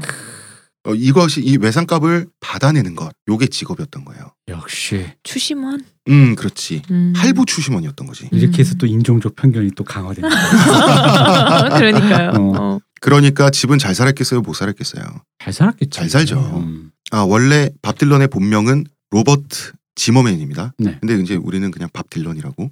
[0.84, 4.32] 어, 이것이 이 외상값을 받아내는 것 요게 직업이었던 거예요.
[4.48, 5.84] 역시 추심원.
[6.08, 7.12] 음 그렇지 음.
[7.16, 8.28] 할부 추심원이었던 거지.
[8.32, 8.78] 이렇게 해서 음.
[8.78, 10.36] 또 인종적 편견이 또 강화됩니다.
[11.76, 12.30] 그러니까요.
[12.30, 12.56] 어.
[12.58, 12.78] 어.
[13.00, 15.04] 그러니까 집은 잘 살았겠어요, 못 살았겠어요.
[15.38, 15.90] 잘 살았겠죠.
[15.90, 16.38] 잘 살죠.
[16.56, 16.90] 음.
[17.10, 20.74] 아 원래 밥 딜런의 본명은 로버트 지머맨입니다.
[20.78, 20.98] 네.
[21.00, 22.70] 근데 이제 우리는 그냥 밥 딜런이라고.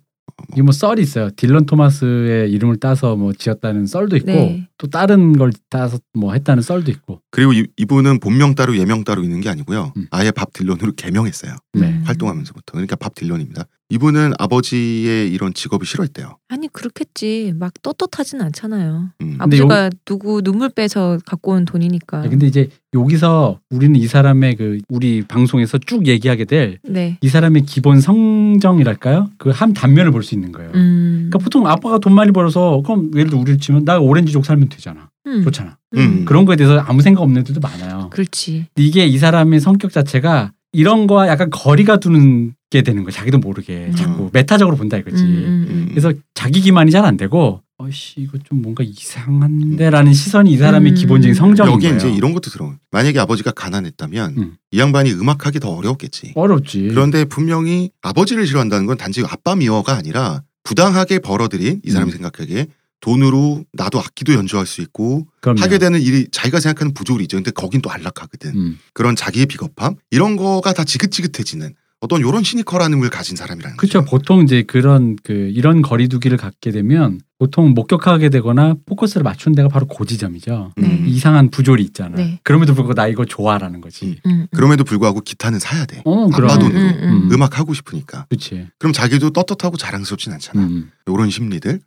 [0.53, 1.31] 이게 뭐 썰이 있어요.
[1.35, 4.69] 딜런 토마스의 이름을 따서 뭐 지었다는 썰도 있고 네.
[4.77, 7.23] 또 다른 걸 따서 뭐 했다는 썰도 있고.
[7.31, 9.93] 그리고 이, 이분은 본명 따로 예명 따로 있는 게 아니고요.
[9.97, 10.07] 음.
[10.11, 11.57] 아예 밥 딜런으로 개명했어요.
[11.73, 11.89] 네.
[11.89, 12.03] 음.
[12.05, 12.73] 활동하면서부터.
[12.73, 13.65] 그러니까 밥 딜런입니다.
[13.89, 16.39] 이분은 아버지의 이런 직업을 싫어했대요.
[16.49, 17.53] 아니 그렇겠지.
[17.57, 19.11] 막 떳떳하진 않잖아요.
[19.23, 19.37] 음.
[19.39, 22.23] 아버지가 누구 눈물 빼서 갖고 온 돈이니까.
[22.23, 27.19] 네, 근데 이제 여기서 우리는 이 사람의 그 우리 방송에서 쭉 얘기하게 될이 네.
[27.29, 29.31] 사람의 기본 성정이랄까요?
[29.39, 30.71] 그 한 단면을 볼 수 있는 거예요.
[30.75, 31.29] 음.
[31.31, 35.09] 그러니까 보통 아빠가 돈 많이 벌어서 그럼 예를 들어 우리를 치면 나 오렌지족 살면 되잖아.
[35.29, 35.45] 음.
[35.45, 35.77] 좋잖아.
[35.97, 36.25] 음.
[36.25, 38.11] 그런 거에 대해서 아무 생각 없는 애들도 많아요.
[38.11, 38.67] 그렇지.
[38.77, 43.13] 이게 이 사람의 성격 자체가 이런 거와 약간 거리가 두는 게 되는 거야.
[43.13, 43.95] 자기도 모르게 음.
[43.95, 45.23] 자꾸 메타적으로 본다 이거지.
[45.23, 45.87] 음, 음, 음.
[45.91, 50.95] 그래서 자기 기만이 잘 안 되고 어씨 이거 좀 뭔가 이상한데라는 시선이 이 사람의 음.
[50.97, 51.99] 기본적인 성정인 여기에 거예요.
[51.99, 52.75] 이제 이런 것도 들어.
[52.91, 54.57] 만약에 아버지가 가난했다면 음.
[54.73, 56.33] 이 양반이 음악하기 더 어려웠겠지.
[56.35, 56.89] 어렵지.
[56.89, 62.17] 그런데 분명히 아버지를 싫어한다는 건 단지 아빠 미워가 아니라 부당하게 벌어들인 이 사람이 음.
[62.17, 62.67] 생각하기에
[63.01, 65.61] 돈으로 나도 악기도 연주할 수 있고 그럼요.
[65.61, 67.37] 하게 되는 일이 자기가 생각하는 부조리 있죠.
[67.37, 68.51] 근데 거긴 또 안락하거든.
[68.57, 68.79] 음.
[68.95, 74.01] 그런 자기의 비겁함 이런 거가 다 지긋지긋해지는 어떤 요런 시니컬함을 가진 사람이라는 그렇죠.
[74.01, 74.11] 거죠.
[74.11, 79.87] 보통 이제 그런 그 이런 거리두기를 갖게 되면 보통 목격하게 되거나 포커스를 맞춘 데가 바로
[79.87, 80.73] 그 지점이죠.
[80.77, 80.87] 네.
[80.87, 81.07] 음.
[81.09, 82.17] 이상한 부조리 있잖아.
[82.17, 82.39] 네.
[82.45, 84.19] 그럼에도 불구하고 나 이거 좋아라는 거지.
[84.27, 84.47] 음, 음.
[84.55, 86.03] 그럼에도 불구하고 기타는 사야 돼.
[86.05, 86.59] 어, 아빠 그럼.
[86.59, 86.79] 돈으로.
[86.79, 87.31] 음, 음.
[87.33, 88.27] 음 악 하고 싶으니까.
[88.29, 88.69] 그렇지.
[88.79, 90.63] 그럼 자기도 떳떳하고 자랑스럽진 않잖아.
[90.65, 90.91] 음.
[91.09, 91.81] 요런 심리들.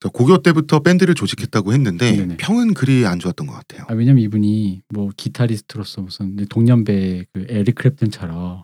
[0.00, 2.36] 저 고교 때부터 밴드를 조직했다고 했는데 네네.
[2.36, 3.86] 평은 그리 안 좋았던 것 같아요.
[3.88, 8.62] 아, 왜냐면 이분이 뭐 기타리스트로서 무슨 동년배 그 에릭 크랩튼처럼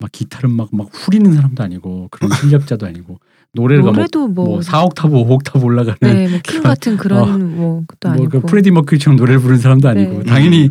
[0.00, 3.18] 막 기타를 막막 후리는 사람도 아니고 그런 실력자도 아니고
[3.52, 8.12] 노래가 뭐, 노래도 뭐, 뭐 4옥타브 5옥타브 올라가는 네, 뭐킹 같은 그런 뭐 것도 뭐
[8.12, 10.24] 아니고 그 프레디 머큐리처럼 노래를 부르는 사람도 아니고 네.
[10.24, 10.70] 당연히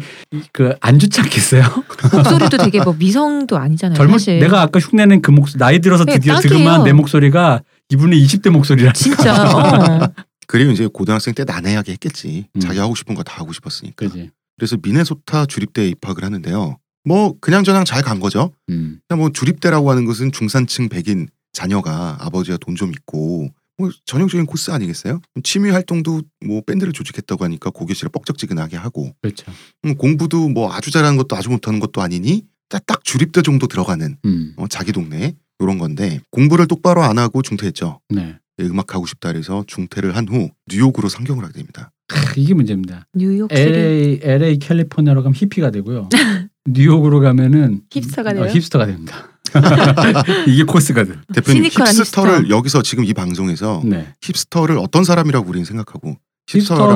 [0.53, 1.63] 그 안 좋지 않겠어요?
[2.13, 3.97] 목소리도 되게 뭐 미성도 아니잖아요.
[3.97, 4.39] 젊은 사실.
[4.39, 6.57] 내가 아까 흉내낸 그 목소리 나이 들어서 네, 드디어 딱이에요.
[6.57, 8.93] 득음한 내 목소리가 이분의 20대 목소리라.
[8.93, 10.07] 진짜 어.
[10.47, 12.45] 그리고 이제 고등학생 때 난해하게 했겠지.
[12.55, 12.59] 음.
[12.61, 14.07] 자기 하고 싶은 거 다 하고 싶었으니까.
[14.07, 14.29] 그지.
[14.57, 16.77] 그래서 미네소타 주립대에 입학을 하는데요.
[17.05, 18.51] 뭐 그냥 저냥 잘 간 거죠.
[18.69, 18.99] 음.
[19.07, 24.71] 그냥 뭐 주립대라고 하는 것은 중산층 백인 자녀가 아버지가 돈 좀 있고 뭐 전형적인 코스
[24.71, 25.21] 아니겠어요?
[25.43, 29.51] 취미 활동도 뭐 밴드를 조직했다고 하니까 고교 시절 뻑적지근하게 하고 그렇죠.
[29.85, 34.17] 음, 공부도 뭐 아주 잘하는 것도 아주 못하는 것도 아니니 딱, 딱 주립대 정도 들어가는
[34.25, 34.53] 음.
[34.57, 37.99] 어, 자기 동네 이런 건데 공부를 똑바로 안 하고 중퇴했죠.
[38.09, 38.35] 네.
[38.57, 41.91] 네, 음악 하고 싶다 그래서 중퇴를 한 후 뉴욕으로 상경을 하게 됩니다.
[42.07, 43.07] 크, 이게 문제입니다.
[43.13, 46.09] 뉴욕 LA LA 캘리포니아로 가면 히피가 되고요.
[46.71, 48.45] 뉴욕으로 가면은 힙스터가 어, 돼요.
[48.45, 49.29] 힙스터가 됩니다.
[50.47, 51.21] 이게 코스거든.
[51.33, 52.49] 대표님 시니컬한 힙스터를 힙스터.
[52.55, 54.13] 여기서 지금 이 방송에서 네.
[54.21, 56.17] 힙스터를 어떤 사람이라고 우리는 생각하고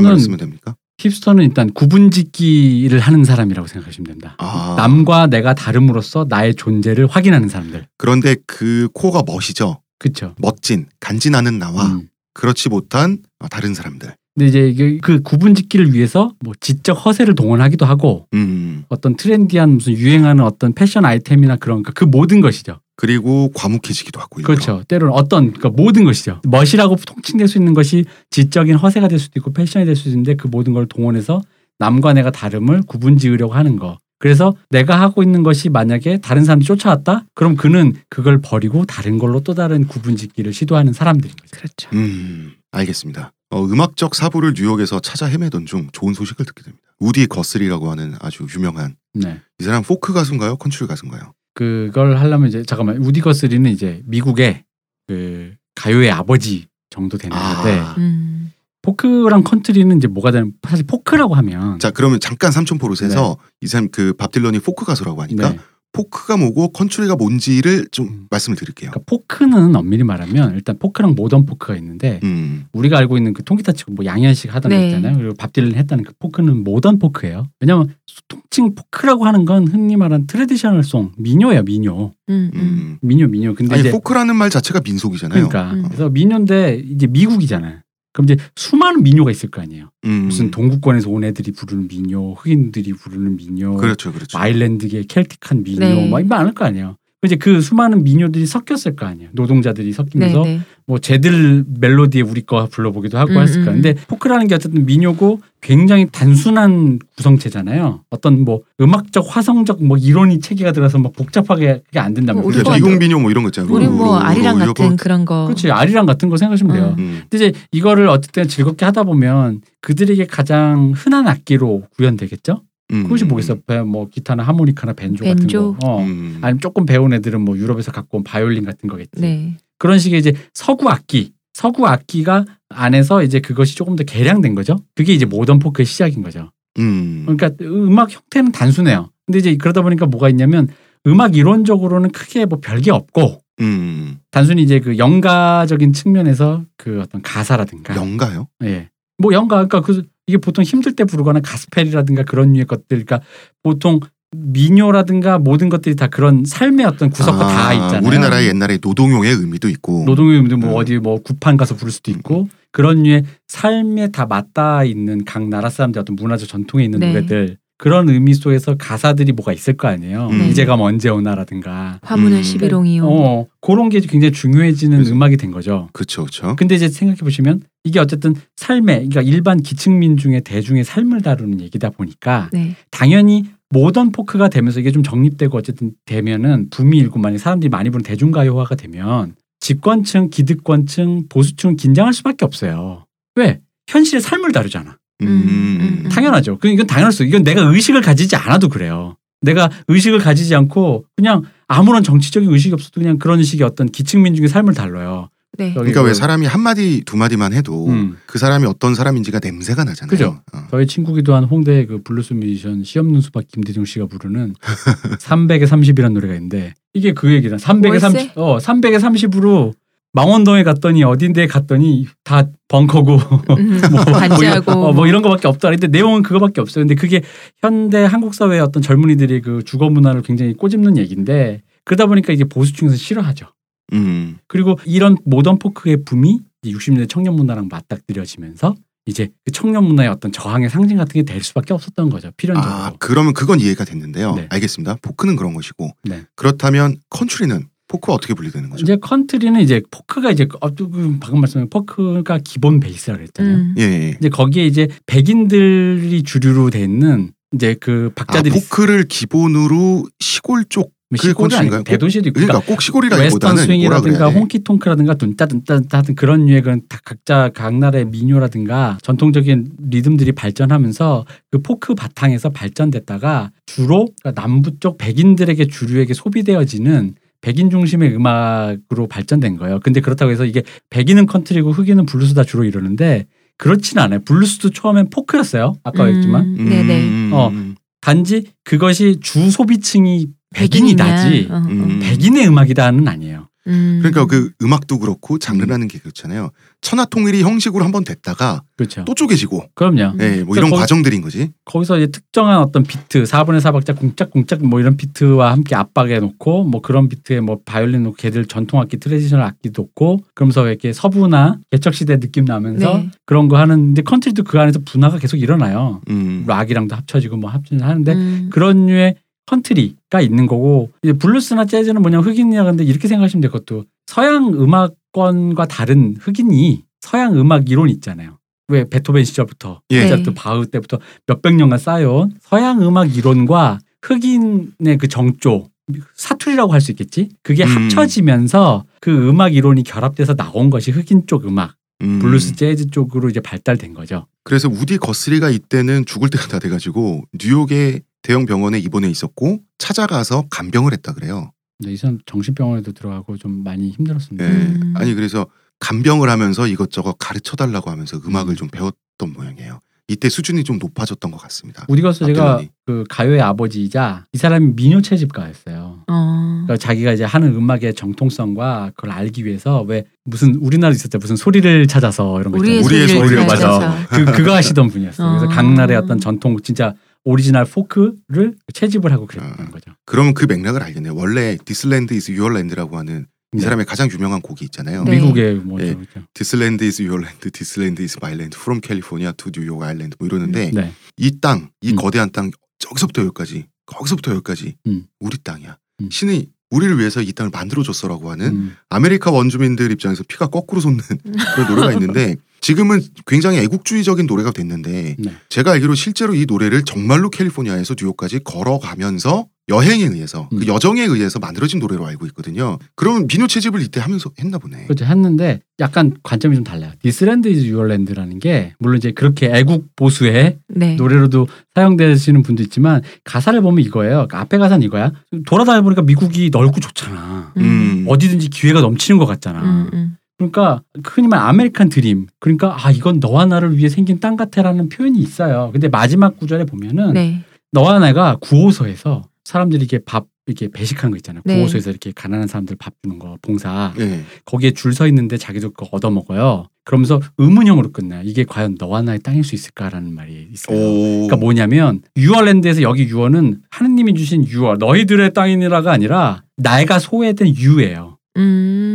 [0.01, 0.75] 말을 쓰면 됩니까?
[0.99, 4.35] 힙스터는 일단 구분짓기를 하는 사람이라고 생각하시면 됩니다.
[4.37, 4.75] 아.
[4.77, 7.87] 남과 내가 다름으로써 나의 존재를 확인하는 사람들.
[7.97, 9.81] 그런데 그 코어가 멋이죠.
[9.99, 10.35] 그렇죠.
[10.37, 12.09] 멋진 간지나는 나와 음.
[12.33, 14.15] 그렇지 못한 어, 다른 사람들.
[14.35, 18.83] 근데 이제 그 구분 짓기를 위해서 뭐 지적 허세를 동원하기도 하고 음.
[18.89, 22.79] 어떤 트렌디한 무슨 유행하는 어떤 패션 아이템이나 그런 그 모든 것이죠.
[22.95, 24.41] 그리고 과묵해지기도 하고.
[24.41, 24.83] 그렇죠.
[24.87, 26.41] 때로는 어떤 그러니까 모든 것이죠.
[26.45, 30.47] 멋이라고 통칭될 수 있는 것이 지적인 허세가 될 수도 있고 패션이 될 수도 있는데 그
[30.47, 31.41] 모든 걸 동원해서
[31.79, 33.97] 남과 내가 다름을 구분지으려고 하는 거.
[34.19, 37.25] 그래서 내가 하고 있는 것이 만약에 다른 사람이 쫓아왔다?
[37.35, 41.51] 그럼 그는 그걸 버리고 다른 걸로 또 다른 구분짓기를 시도하는 사람들인 거죠.
[41.51, 41.89] 그렇죠.
[41.93, 42.53] 음.
[42.71, 43.33] 알겠습니다.
[43.53, 46.83] 어, 음악적 사부를 뉴욕에서 찾아 헤매던 중 좋은 소식을 듣게 됩니다.
[46.99, 49.41] 우디 거스리라고 하는 아주 유명한 네.
[49.59, 50.55] 이 사람 포크 가수인가요?
[50.57, 51.33] 컨트리 가수인가요?
[51.53, 54.63] 그걸 하려면 이제 잠깐만 우디 거스리는 이제 미국의
[55.07, 57.93] 그 가요의 아버지 정도 되는 건데 아.
[57.99, 58.51] 음.
[58.81, 63.89] 포크랑 컨트리는 이제 뭐가 되는 사실 포크라고 하면 자 그러면 잠깐 삼천포로 새서 이 사람
[63.89, 65.59] 그 밥 딜런이 포크 가수라고 하니까 네.
[65.93, 68.27] 포크가 뭐고 컨트리가 뭔지를 좀 음.
[68.31, 68.89] 말씀을 드릴게요.
[68.91, 72.65] 그러니까 포크는 엄밀히 말하면 일단 포크랑 모던 포크가 있는데 음.
[72.73, 74.87] 우리가 알고 있는 그 통기타 치고 뭐 양현식 하던 거 네.
[74.87, 75.15] 있잖아요.
[75.15, 77.47] 그리고 밥 딜런 했다는 그 포크는 모던 포크예요.
[77.59, 77.93] 왜냐하면
[78.27, 81.61] 통칭 포크라고 하는 건 흔히 말하는 traditional song 민요예요.
[81.61, 82.11] 민요.
[82.29, 82.59] 음, 음.
[82.59, 82.97] 음.
[83.01, 83.53] 민요 민요.
[83.53, 85.47] 근데 아니 이제 포크라는 말 자체가 민속이잖아요.
[85.47, 85.83] 그러니까 음.
[85.83, 87.82] 그래서 민요인데 이제 미국이잖아요.
[88.13, 89.89] 그럼 이제 수많은 민요가 있을 거 아니에요.
[90.05, 90.25] 음.
[90.25, 94.37] 무슨 동구권에서 온 애들이 부르는 민요, 흑인들이 부르는 민요, 그렇죠, 그렇죠.
[94.37, 96.09] 아일랜드계 Celtic한 민요, 네.
[96.09, 96.97] 막 많을 거 아니에요.
[97.25, 99.29] 이제 그 수많은 민요들이 섞였을 거 아니에요.
[99.33, 100.59] 노동자들이 섞이면서 네네.
[100.85, 103.73] 뭐 쟤들 멜로디에 우리 거 불러보기도 하고 음, 했을 거야.
[103.75, 103.81] 음.
[103.81, 108.01] 근데 포크라는 게 어쨌든 민요고 굉장히 단순한 구성체잖아요.
[108.09, 112.41] 어떤 뭐 음악적 화성적 뭐 이론이 체계가 들어서 막 복잡하게 그게 안 된다면.
[112.43, 113.73] 뭐 우리 그러니까 거- 미국민요 뭐 이런 거 있잖아요.
[113.73, 114.97] 우리 뭐 루, 루, 아리랑 루, 같은.
[114.97, 115.45] 그런 거.
[115.45, 116.95] 그렇지 아리랑 같은 거 생각하시면 돼요.
[116.97, 117.03] 음.
[117.03, 117.21] 음.
[117.29, 122.61] 근데 이제 이거를 어쨌든 즐겁게 하다 보면 그들에게 가장 흔한 악기로 구현되겠죠.
[122.91, 123.03] 음.
[123.03, 123.57] 그것이 뭐겠어?
[123.65, 125.73] 배- 뭐 기타나 하모니카나 밴조, 밴조.
[125.73, 125.87] 같은 거.
[125.87, 126.01] 어.
[126.03, 126.39] 음.
[126.41, 129.21] 아니면 조금 배운 애들은 뭐 유럽에서 갖고 온 바이올린 같은 거겠지.
[129.21, 129.57] 네.
[129.79, 134.77] 그런 식의 이제 서구 악기, 서구 악기가 안에서 이제 그것이 조금 더 개량된 거죠.
[134.95, 136.51] 그게 이제 모던 포크의 시작인 거죠.
[136.79, 137.23] 음.
[137.25, 139.09] 그러니까 음악 형태는 단순해요.
[139.25, 140.67] 근데 이제 그러다 보니까 뭐가 있냐면
[141.07, 144.17] 음악 이론적으로는 크게 뭐 별게 없고 음.
[144.31, 148.47] 단순히 이제 그 영가적인 측면에서 그 어떤 가사라든가 영가요?
[148.63, 148.89] 예.
[149.19, 153.21] 뭐 영가 그러니까 그 이게 보통 힘들 때 부르거나 가스펠이라든가 그런 류의 것들 그러니까
[153.61, 153.99] 보통
[154.35, 158.07] 민요라든가 모든 것들이 다 그런 삶의 어떤 구석과 다 아, 있잖아요.
[158.07, 160.03] 우리나라의 옛날에 노동용의 의미도 있고.
[160.05, 160.75] 노동요도 뭐 음.
[160.75, 165.69] 어디 뭐 구판 가서 부를 수도 있고 그런 류의 삶에 다 맞닿아 있는 각 나라
[165.69, 167.07] 사람들 어떤 문화적 전통에 있는 네.
[167.13, 170.29] 노래들 그런 의미 속에서 가사들이 뭐가 있을 거 아니에요.
[170.29, 170.49] 네.
[170.49, 172.43] 이제가 언제 오나라든가 화문은 음.
[172.43, 173.05] 십일홍이요.
[173.05, 175.89] 어 그런 게 굉장히 중요해지는 그래서- 음악이 된 거죠.
[175.91, 176.55] 그렇죠, 그렇죠.
[176.55, 181.59] 근데 이제 생각해 보시면 이게 어쨌든 삶의 그러니까 일반 기층 민 중의 대중의 삶을 다루는
[181.61, 182.75] 얘기다 보니까 네.
[182.91, 188.03] 당연히 모던 포크가 되면서 이게 좀 정립되고 어쨌든 되면은 붐이 일고 만약 사람들이 많이 부르는
[188.03, 193.05] 대중가요화가 되면 집권층, 기득권층, 보수층은 긴장할 수밖에 없어요.
[193.35, 193.61] 왜?
[193.87, 194.97] 현실의 삶을 다루잖아.
[195.21, 195.27] 음.
[195.27, 196.09] 음, 음.
[196.09, 196.57] 당연하죠.
[196.59, 197.23] 그 이건 당연했어.
[197.23, 199.15] 이건 내가 의식을 가지지 않아도 그래요.
[199.41, 204.47] 내가 의식을 가지지 않고 그냥 아무런 정치적인 의식이 없어도 그냥 그런 식의 어떤 기층민 중의
[204.49, 205.29] 삶을 달뤄요.
[205.57, 205.71] 네.
[205.73, 208.17] 그러니까 그- 왜 사람이 한 마디 두 마디만 해도 음.
[208.25, 210.09] 그 사람이 어떤 사람인지가 냄새가 나잖아요.
[210.09, 210.39] 그죠.
[210.51, 210.59] 어.
[210.71, 214.55] 저희 친구기도 한 홍대 그 블루스 뮤지션 씨 없는 수박 김대중 씨가 부르는
[215.19, 217.57] 300에 30이라는 노래가 있는데 이게 그 얘기다.
[217.57, 218.31] 300에 30, 월세?
[218.35, 219.73] 어, 300에 30으로
[220.13, 223.15] 망원동에 갔더니 어딘데 갔더니 다 벙커고
[223.57, 225.75] 음, 뭐, 반지하고 뭐, 어, 뭐 이런 거밖에 없더라.
[225.75, 226.83] 근데 내용은 그거밖에 없어요.
[226.83, 227.21] 근데 그게
[227.59, 232.95] 현대 한국 사회의 어떤 젊은이들이 그 주거 문화를 굉장히 꼬집는 얘기인데 그러다 보니까 이게 보수층에서
[232.95, 233.47] 싫어하죠.
[233.93, 234.37] 음.
[234.47, 240.69] 그리고 이런 모던 포크의 붐이 60년대 청년 문화랑 맞닥뜨려지면서 이제 그 청년 문화의 어떤 저항의
[240.69, 242.31] 상징 같은 게 될 수밖에 없었던 거죠.
[242.37, 242.71] 필연적으로.
[242.73, 244.35] 아, 그러면 그건 이해가 됐는데요.
[244.35, 244.47] 네.
[244.49, 244.97] 알겠습니다.
[245.01, 245.91] 포크는 그런 것이고.
[246.03, 246.23] 네.
[246.35, 248.81] 그렇다면 컨트리는 포크와 어떻게 분리되는 거죠?
[248.81, 253.55] 이제 컨트리는 이제 포크가 이제 어, 그 방금 말씀한 포크가 기본 베이스라 그랬잖아요.
[253.55, 253.75] 음.
[253.77, 254.15] 예, 예.
[254.19, 260.89] 이제 거기에 이제 백인들이 주류로 돼 있는 이제 그 아, 박자들이 포크를 기본으로 시골 쪽뭐
[261.11, 261.83] 그게 시골이 아니고 컨트리인가요?
[261.83, 264.39] 대도시도 있고 그러니까 그러니까 꼭 웨스턴 시골이라기보다는 뭐라 스윙이라든가 그래야 돼?
[264.39, 271.93] honky-tonk라든가 둔따둔따 하든 그런 그런 다 각자 각 나라의 민요라든가 전통적인 리듬들이 발전하면서 그 포크
[271.93, 279.81] 바탕에서 발전됐다가 주로 그러니까 남부 쪽 백인들에게 주류에게 소비되어지는 백인 중심의 음악으로 발전된 거예요.
[279.81, 283.25] 근데 그렇다고 해서 이게 백인은 컨트리고 흑인은 블루스다 주로 이러는데
[283.57, 284.21] 그렇지는 않아요.
[284.23, 285.73] 블루스도 처음엔 포크였어요.
[285.83, 287.03] 아까 음, 네네.
[287.03, 287.51] 음, 어.
[287.99, 291.47] 단지 그것이 주 소비층이 백인이다지.
[291.51, 291.57] 어, 어.
[291.59, 291.99] 음.
[292.01, 293.49] 백인의 음악이다는 아니에요.
[293.67, 293.99] 음.
[294.01, 296.51] 그러니까 그 음악도 그렇고 장르라는 게 그렇잖아요.
[296.81, 299.05] 천하통일이 형식으로 한번 됐다가 그렇죠.
[299.05, 299.99] 또 쪼개지고, 그럼요.
[300.19, 301.51] 예, 뭐 그러니까 이런 거기- 과정들인 거지.
[301.63, 306.81] 거기서 이제 특정한 어떤 비트, 4분의 4박자 쿵짝쿵짝 뭐 이런 비트와 함께 압박해 놓고 뭐
[306.81, 311.93] 그런 비트에 뭐 바이올린 놓고 걔들 전통 악기 traditional 악기 놓고 그러면서 이렇게 서부나 개척
[311.93, 313.09] 시대 느낌 나면서 네.
[313.25, 316.01] 그런 거 하는 근데 컨트리도 그 안에서 분화가 계속 일어나요.
[316.09, 316.43] 음.
[316.47, 318.49] 락이랑도 합쳐지고 뭐 합쳐지는 하는데 음.
[318.51, 319.15] 그런 류의
[319.45, 325.65] 컨트리가 있는 거고 이제 블루스나 재즈는 뭐냐 흑인이야 근데 이렇게 생각하시면 될 것도 서양 음악권과
[325.67, 328.39] 다른 흑인이 서양 음악 이론 있잖아요.
[328.69, 330.03] 왜 베토벤 시절부터 예.
[330.03, 335.69] 모차르트 바흐 때부터 몇백 년간 쌓여온 서양 음악 이론과 흑인의 그 정조
[336.15, 337.29] 사투리라고 할 수 있겠지.
[337.43, 337.69] 그게 음.
[337.69, 342.19] 합쳐지면서 그 음악 이론이 결합돼서 나온 것이 흑인 쪽 음악, 음.
[342.19, 344.25] 블루스 재즈 쪽으로 이제 발달된 거죠.
[344.45, 350.93] 그래서 우디 거스리가 이때는 죽을 때가 다 돼가지고 뉴욕의 대형 병원에 입원해 있었고 찾아가서 간병을
[350.93, 351.51] 했다 그래요.
[351.77, 354.45] 근데 이 사람 정신병원에도 들어가고 좀 많이 힘들었습니다.
[354.45, 354.49] 예.
[354.49, 354.93] 음.
[354.97, 355.45] 아니 그래서
[355.79, 358.55] 간병을 하면서 이것저것 가르쳐 달라고 하면서 음악을 음.
[358.55, 359.79] 좀 배웠던 모양이에요.
[360.09, 361.85] 이때 수준이 좀 높아졌던 것 같습니다.
[361.87, 362.69] 우디거스 제가 박딜런이.
[362.85, 366.03] 그 가요의 아버지이자 이 사람이 민요 채집 가였어요.
[366.07, 366.63] 어.
[366.65, 371.87] 그러니까 자기가 이제 하는 음악의 정통성과 그걸 알기 위해서 왜 무슨 우리나라 있었죠 무슨 소리를
[371.87, 373.03] 찾아서 이런 거 우리의 있잖아요.
[373.03, 374.07] 우리의 소리를 소리를 맞아.
[374.09, 375.29] 그 그거 하시던 분이었어요.
[375.29, 375.49] 그래서 어.
[375.49, 376.93] 각 나라의 어떤 전통 진짜
[377.25, 379.69] 오리지널 포크를 채집을 하고 그랬던 아.
[379.69, 379.91] 거죠.
[380.05, 381.15] 그러면 그 맥락을 알겠네요.
[381.15, 383.63] 원래 This Land Is Your Land라고 하는 이 네.
[383.63, 385.03] 사람의 가장 유명한 곡이 있잖아요.
[385.03, 385.11] 네.
[385.11, 385.93] 미국의 뭐 예.
[385.93, 386.21] 그렇죠.
[386.33, 390.91] 디스랜드 이즈 유얼랜드, 디스랜드 이즈 마일랜드, 프롬 캘리포니아 투 뉴욕 아일랜드 뭐 이러는데 네.
[391.17, 391.95] 이 땅, 이 음.
[391.95, 395.05] 거대한 땅 저기서부터 여기까지, 거기서부터 여기까지 음.
[395.19, 395.77] 우리 땅이야.
[396.01, 396.09] 음.
[396.09, 398.75] 신의 우리를 위해서 이 땅을 만들어줬어라고 하는 음.
[398.89, 400.97] 아메리카 원주민들 입장에서 피가 거꾸로 솟는
[401.55, 405.31] 그런 노래가 있는데 지금은 굉장히 애국주의적인 노래가 됐는데 네.
[405.49, 410.67] 제가 알기로 실제로 이 노래를 정말로 캘리포니아에서 뉴욕까지 걸어가면서 여행에 의해서 그 음.
[410.67, 412.79] 여정에 의해서 만들어진 노래로 알고 있거든요.
[412.95, 414.85] 그러면 민요 채집을 이때 하면서 했나 보네.
[414.85, 416.91] 그렇죠 했는데 약간 관점이 좀 달라요.
[417.01, 420.95] This Land Is Your Land라는 게 물론 이제 그렇게 애국 보수의 네.
[420.95, 424.13] 노래로도 사용되시는 분도 있지만 가사를 보면 이거예요.
[424.13, 425.11] 그러니까 앞에 가사는 이거야.
[425.47, 427.53] 돌아다니 보니까 미국이 넓고 좋잖아.
[427.57, 428.05] 음.
[428.07, 429.61] 어디든지 기회가 넘치는 것 같잖아.
[429.61, 430.17] 음, 음.
[430.37, 432.27] 그러니까 흔히 말 아메리칸 드림.
[432.39, 435.69] 그러니까 아 이건 너와 나를 위해 생긴 땅 같아라는 표현이 있어요.
[435.71, 437.41] 근데 마지막 구절에 보면은 네.
[437.71, 441.41] 너와 나가 구호소에서 사람들이 이렇게 밥 이렇게 배식하는 거 있잖아요.
[441.45, 441.55] 네.
[441.55, 443.93] 구호소에서 이렇게 가난한 사람들 밥 주는 거 봉사.
[443.97, 444.23] 네.
[444.45, 446.67] 거기에 줄 서 있는데 자기도 그거 얻어 먹어요.
[446.83, 448.23] 그러면서 의문형으로 끝나요.
[448.25, 450.77] 이게 과연 너와 나의 땅일 수 있을까라는 말이 있어요.
[450.77, 451.03] 오.
[451.27, 458.17] 그러니까 뭐냐면 유월랜드에서 여기 유월은 하느님이 주신 유월 너희들의 땅이니라가 아니라 내가 소외된 유예요.
[458.35, 458.41] 음.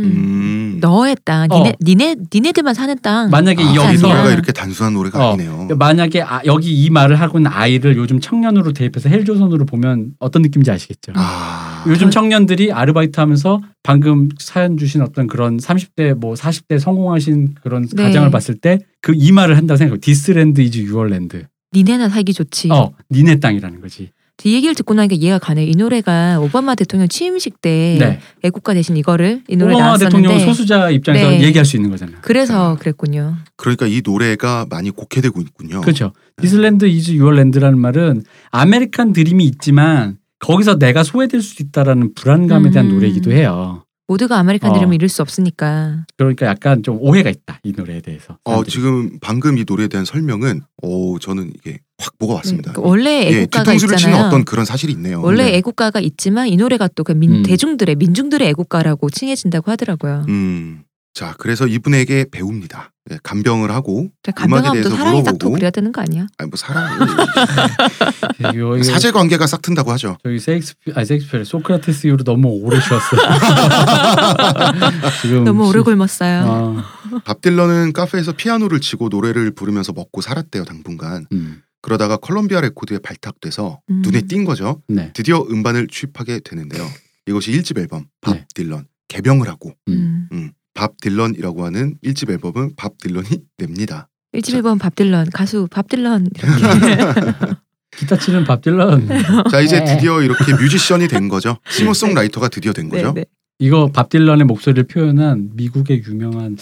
[0.05, 0.68] 음.
[0.79, 1.57] 너의 땅, 어.
[1.57, 3.29] 니네, 니네, 니네들만 사는 땅.
[3.29, 4.07] 만약에 아, 이 여기서.
[4.07, 5.33] 노래가 이렇게 단순한 노래가 어.
[5.33, 5.67] 아니네요.
[5.77, 10.71] 만약에 아, 여기 이 말을 하고 있는 아이를 요즘 청년으로 대입해서 헬조선으로 보면 어떤 느낌인지
[10.71, 11.13] 아시겠죠?
[11.15, 11.83] 아.
[11.87, 18.03] 요즘 청년들이 아르바이트 하면서 방금 사연 주신 어떤 그런 30대 뭐 40대 성공하신 그런 네.
[18.03, 20.01] 가정을 봤을 때 그 이 말을 한다고 생각해요.
[20.01, 21.45] This land is your land.
[21.73, 22.69] 니네나 살기 좋지.
[22.71, 24.11] 어, 니네 땅이라는 거지.
[24.43, 25.65] 이 얘기를 듣고 나니까 이해가 가네.
[25.65, 28.19] 이 노래가 오바마 대통령 취임식 때 네.
[28.43, 31.41] 애국가 대신 이거를 이 노래 오바마 나왔었는데 대통령은 소수자 입장에서 네.
[31.41, 32.17] 얘기할 수 있는 거잖아요.
[32.21, 33.35] 그래서 그랬군요.
[33.57, 35.81] 그러니까 이 노래가 많이 곡해되고 있군요.
[35.81, 36.13] 그렇죠.
[36.41, 42.71] This land is your land라는 말은 아메리칸 드림이 있지만 거기서 내가 소외될 수 있다라는 불안감에
[42.71, 42.93] 대한 음.
[42.93, 43.83] 노래이기도 해요.
[44.09, 44.75] 모두가 아메리칸 어.
[44.77, 46.05] 드림을 이룰 수 없으니까.
[46.17, 48.37] 그러니까 약간 좀 오해가 있다 이 노래에 대해서.
[48.43, 48.71] 어, 사람들이.
[48.71, 52.73] 지금 방금 이 노래에 대한 설명은 오 저는 이게 확 뭐가 왔습니다.
[52.73, 54.25] 그 원래 예, 애국가가 치는 있잖아요.
[54.25, 55.21] 어떤 그런 사실이 있네요.
[55.21, 55.57] 원래 네.
[55.57, 57.43] 애국가가 있지만 이 노래가 또 그 민, 음.
[57.43, 60.25] 대중들의 민중들의 애국가라고 칭해진다고 하더라고요.
[60.27, 60.83] 음.
[61.13, 62.91] 자, 그래서 이분에게 배웁니다.
[63.11, 66.27] 예, 간병을 하고 음악에 간병하면 또 대해서 사랑이 싹 물어보고 그래야 되는 거 아니야?
[66.37, 66.95] 아니 뭐 사랑
[68.39, 70.17] 이거, 이거 사제 관계가 싹 튼다고 하죠.
[70.23, 73.17] 저기 셰익스피 아 셰익스피어 소크라테스 이후로 너무 오래 쉬었어.
[75.23, 76.43] 지금 너무 오래 시- 굶었어요.
[76.45, 76.85] 아,
[77.25, 81.25] 밥 딜런은 카페에서 피아노를 치고 노래를 부르면서 먹고 살았대요, 당분간.
[81.31, 84.01] 음, 그러다가 콜롬비아 레코드에 발탁돼서 음.
[84.03, 84.83] 눈에 띈 거죠.
[84.87, 85.11] 네.
[85.15, 86.87] 드디어 음반을 취입하게 되는데요.
[87.25, 88.45] 이것이 1집 앨범 밥 네.
[88.53, 90.27] 딜런 간병을 하고 음.
[90.31, 90.51] 음.
[90.79, 94.07] 음, 밥 딜런이라고 하는 1집 앨범은 밥 딜런이 냅니다.
[94.31, 97.33] 일집 앨범 밥 딜런 가수 밥 딜런 이렇게
[97.97, 99.07] 기타 치는 밥 딜런.
[99.51, 99.85] 자 이제 네.
[99.95, 101.57] 드디어 이렇게 뮤지션이 된 거죠.
[101.69, 103.13] 싱어송라이터가 드디어 된 거죠.
[103.13, 103.25] 네, 네.
[103.57, 106.57] 이거 밥 딜런의 목소리를 표현한 미국의 유명한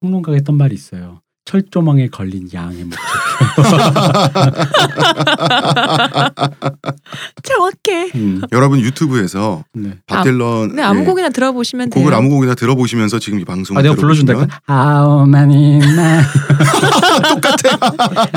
[0.00, 1.20] 평론가가 했던 말이 있어요.
[1.44, 3.17] 철조망에 걸린 양의 목소리.
[7.42, 8.10] 정확해.
[8.14, 9.98] 음, 여러분 유튜브에서 네.
[10.06, 12.02] 밥 아, 딜런 네, 아무 예, 곡이나 들어보시면 돼요.
[12.02, 14.34] 곡을 아무 곡이나 들어보시면서 지금 이 방송을 아 내가 불러준다.
[14.68, 15.88] How many men?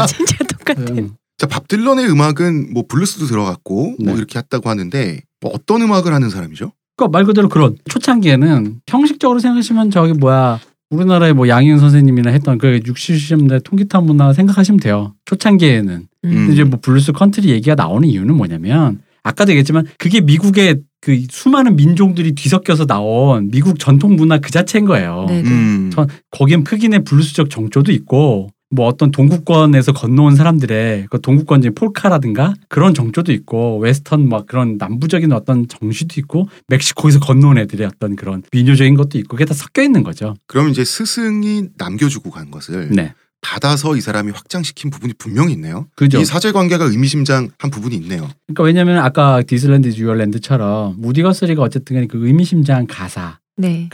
[0.08, 0.94] 진짜 똑같아.
[0.94, 4.14] 음, 자, 밥 딜런의 음악은 뭐 블루스도 들어갔고 뭐 네.
[4.14, 6.72] 이렇게 했다고 하는데 뭐 어떤 음악을 하는 사람이죠?
[6.96, 10.60] 그러니까 말 그대로 그런 초창기에는 형식적으로 생각하시면 저기 뭐야
[10.92, 15.14] 우리나라의 뭐 양희은 선생님이나 했던 그 60, 70년대 통기타 문화 생각하시면 돼요.
[15.26, 15.94] 초창기에는
[16.26, 16.30] 음.
[16.30, 16.52] 음.
[16.52, 22.34] 이제 뭐 블루스 컨트리 얘기가 나오는 이유는 뭐냐면 아까도 얘기했지만 그게 미국의 그 수많은 민족들이
[22.34, 25.26] 뒤섞여서 나온 미국 전통 문화 그 자체인 거예요.
[25.28, 25.50] 네, 네.
[25.50, 25.90] 음.
[25.94, 32.94] 전- 거기엔 흑인의 블루스적 정조도 있고 뭐 어떤 동구권에서 건너온 사람들의 그 동구권적인 폴카라든가 그런
[32.94, 38.96] 정조도 있고 웨스턴 막 그런 남부적인 어떤 정서도 있고 멕시코에서 건너온 애들의 어떤 그런 민요적인
[38.96, 40.36] 것도 있고 그게 다 섞여 있는 거죠.
[40.48, 43.14] 그럼 이제 스승이 남겨주고 간 것을 네.
[43.42, 45.88] 받아서 이 사람이 확장시킨 부분이 분명히 있네요.
[45.96, 46.20] 그죠.
[46.20, 48.30] 이 사제 관계가 의미심장한 부분이 있네요.
[48.48, 53.90] 그러니까 왜냐면 아까 This Land Your Land처럼 우디 거스리가 어쨌든 간에 그 의미심장한 가사 네.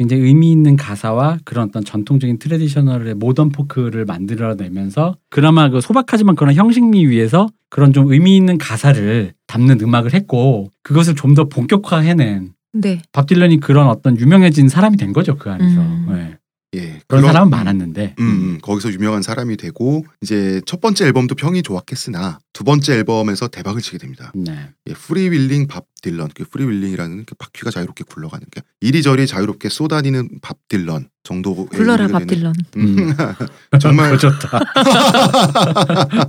[0.00, 6.54] 굉장히 의미 있는 가사와 그런 어떤 전통적인 traditional의 모던 포크를 만들어내면서 그나마 그 소박하지만 그런
[6.54, 13.02] 형식미 위에서 그런 좀 의미 있는 가사를 담는 음악을 했고 그것을 좀 더 본격화해낸 네.
[13.12, 16.06] 밥 딜런이 그런 어떤 유명해진 사람이 된 거죠 그 안에서 음.
[16.08, 16.38] 네.
[16.74, 17.00] 예.
[17.08, 21.62] 그런 그런- 사람은 많았는데 음, 음, 거기서 유명한 사람이 되고 이제 첫 번째 앨범도 평이
[21.62, 24.30] 좋았겠으나 두 번째 앨범에서 대박을 치게 됩니다.
[24.36, 24.70] 네.
[24.88, 30.58] 예, Freewheelin' 밥 딜런, 그 Freewheelin'이라는 그 바퀴가 자유롭게 굴러가는 게 이리저리 자유롭게 쏘다니는 밥
[30.68, 31.66] 딜런 정도.
[31.66, 32.54] 굴러라 밥 딜런.
[32.76, 33.14] 음.
[33.80, 34.60] 정말 그거 좋다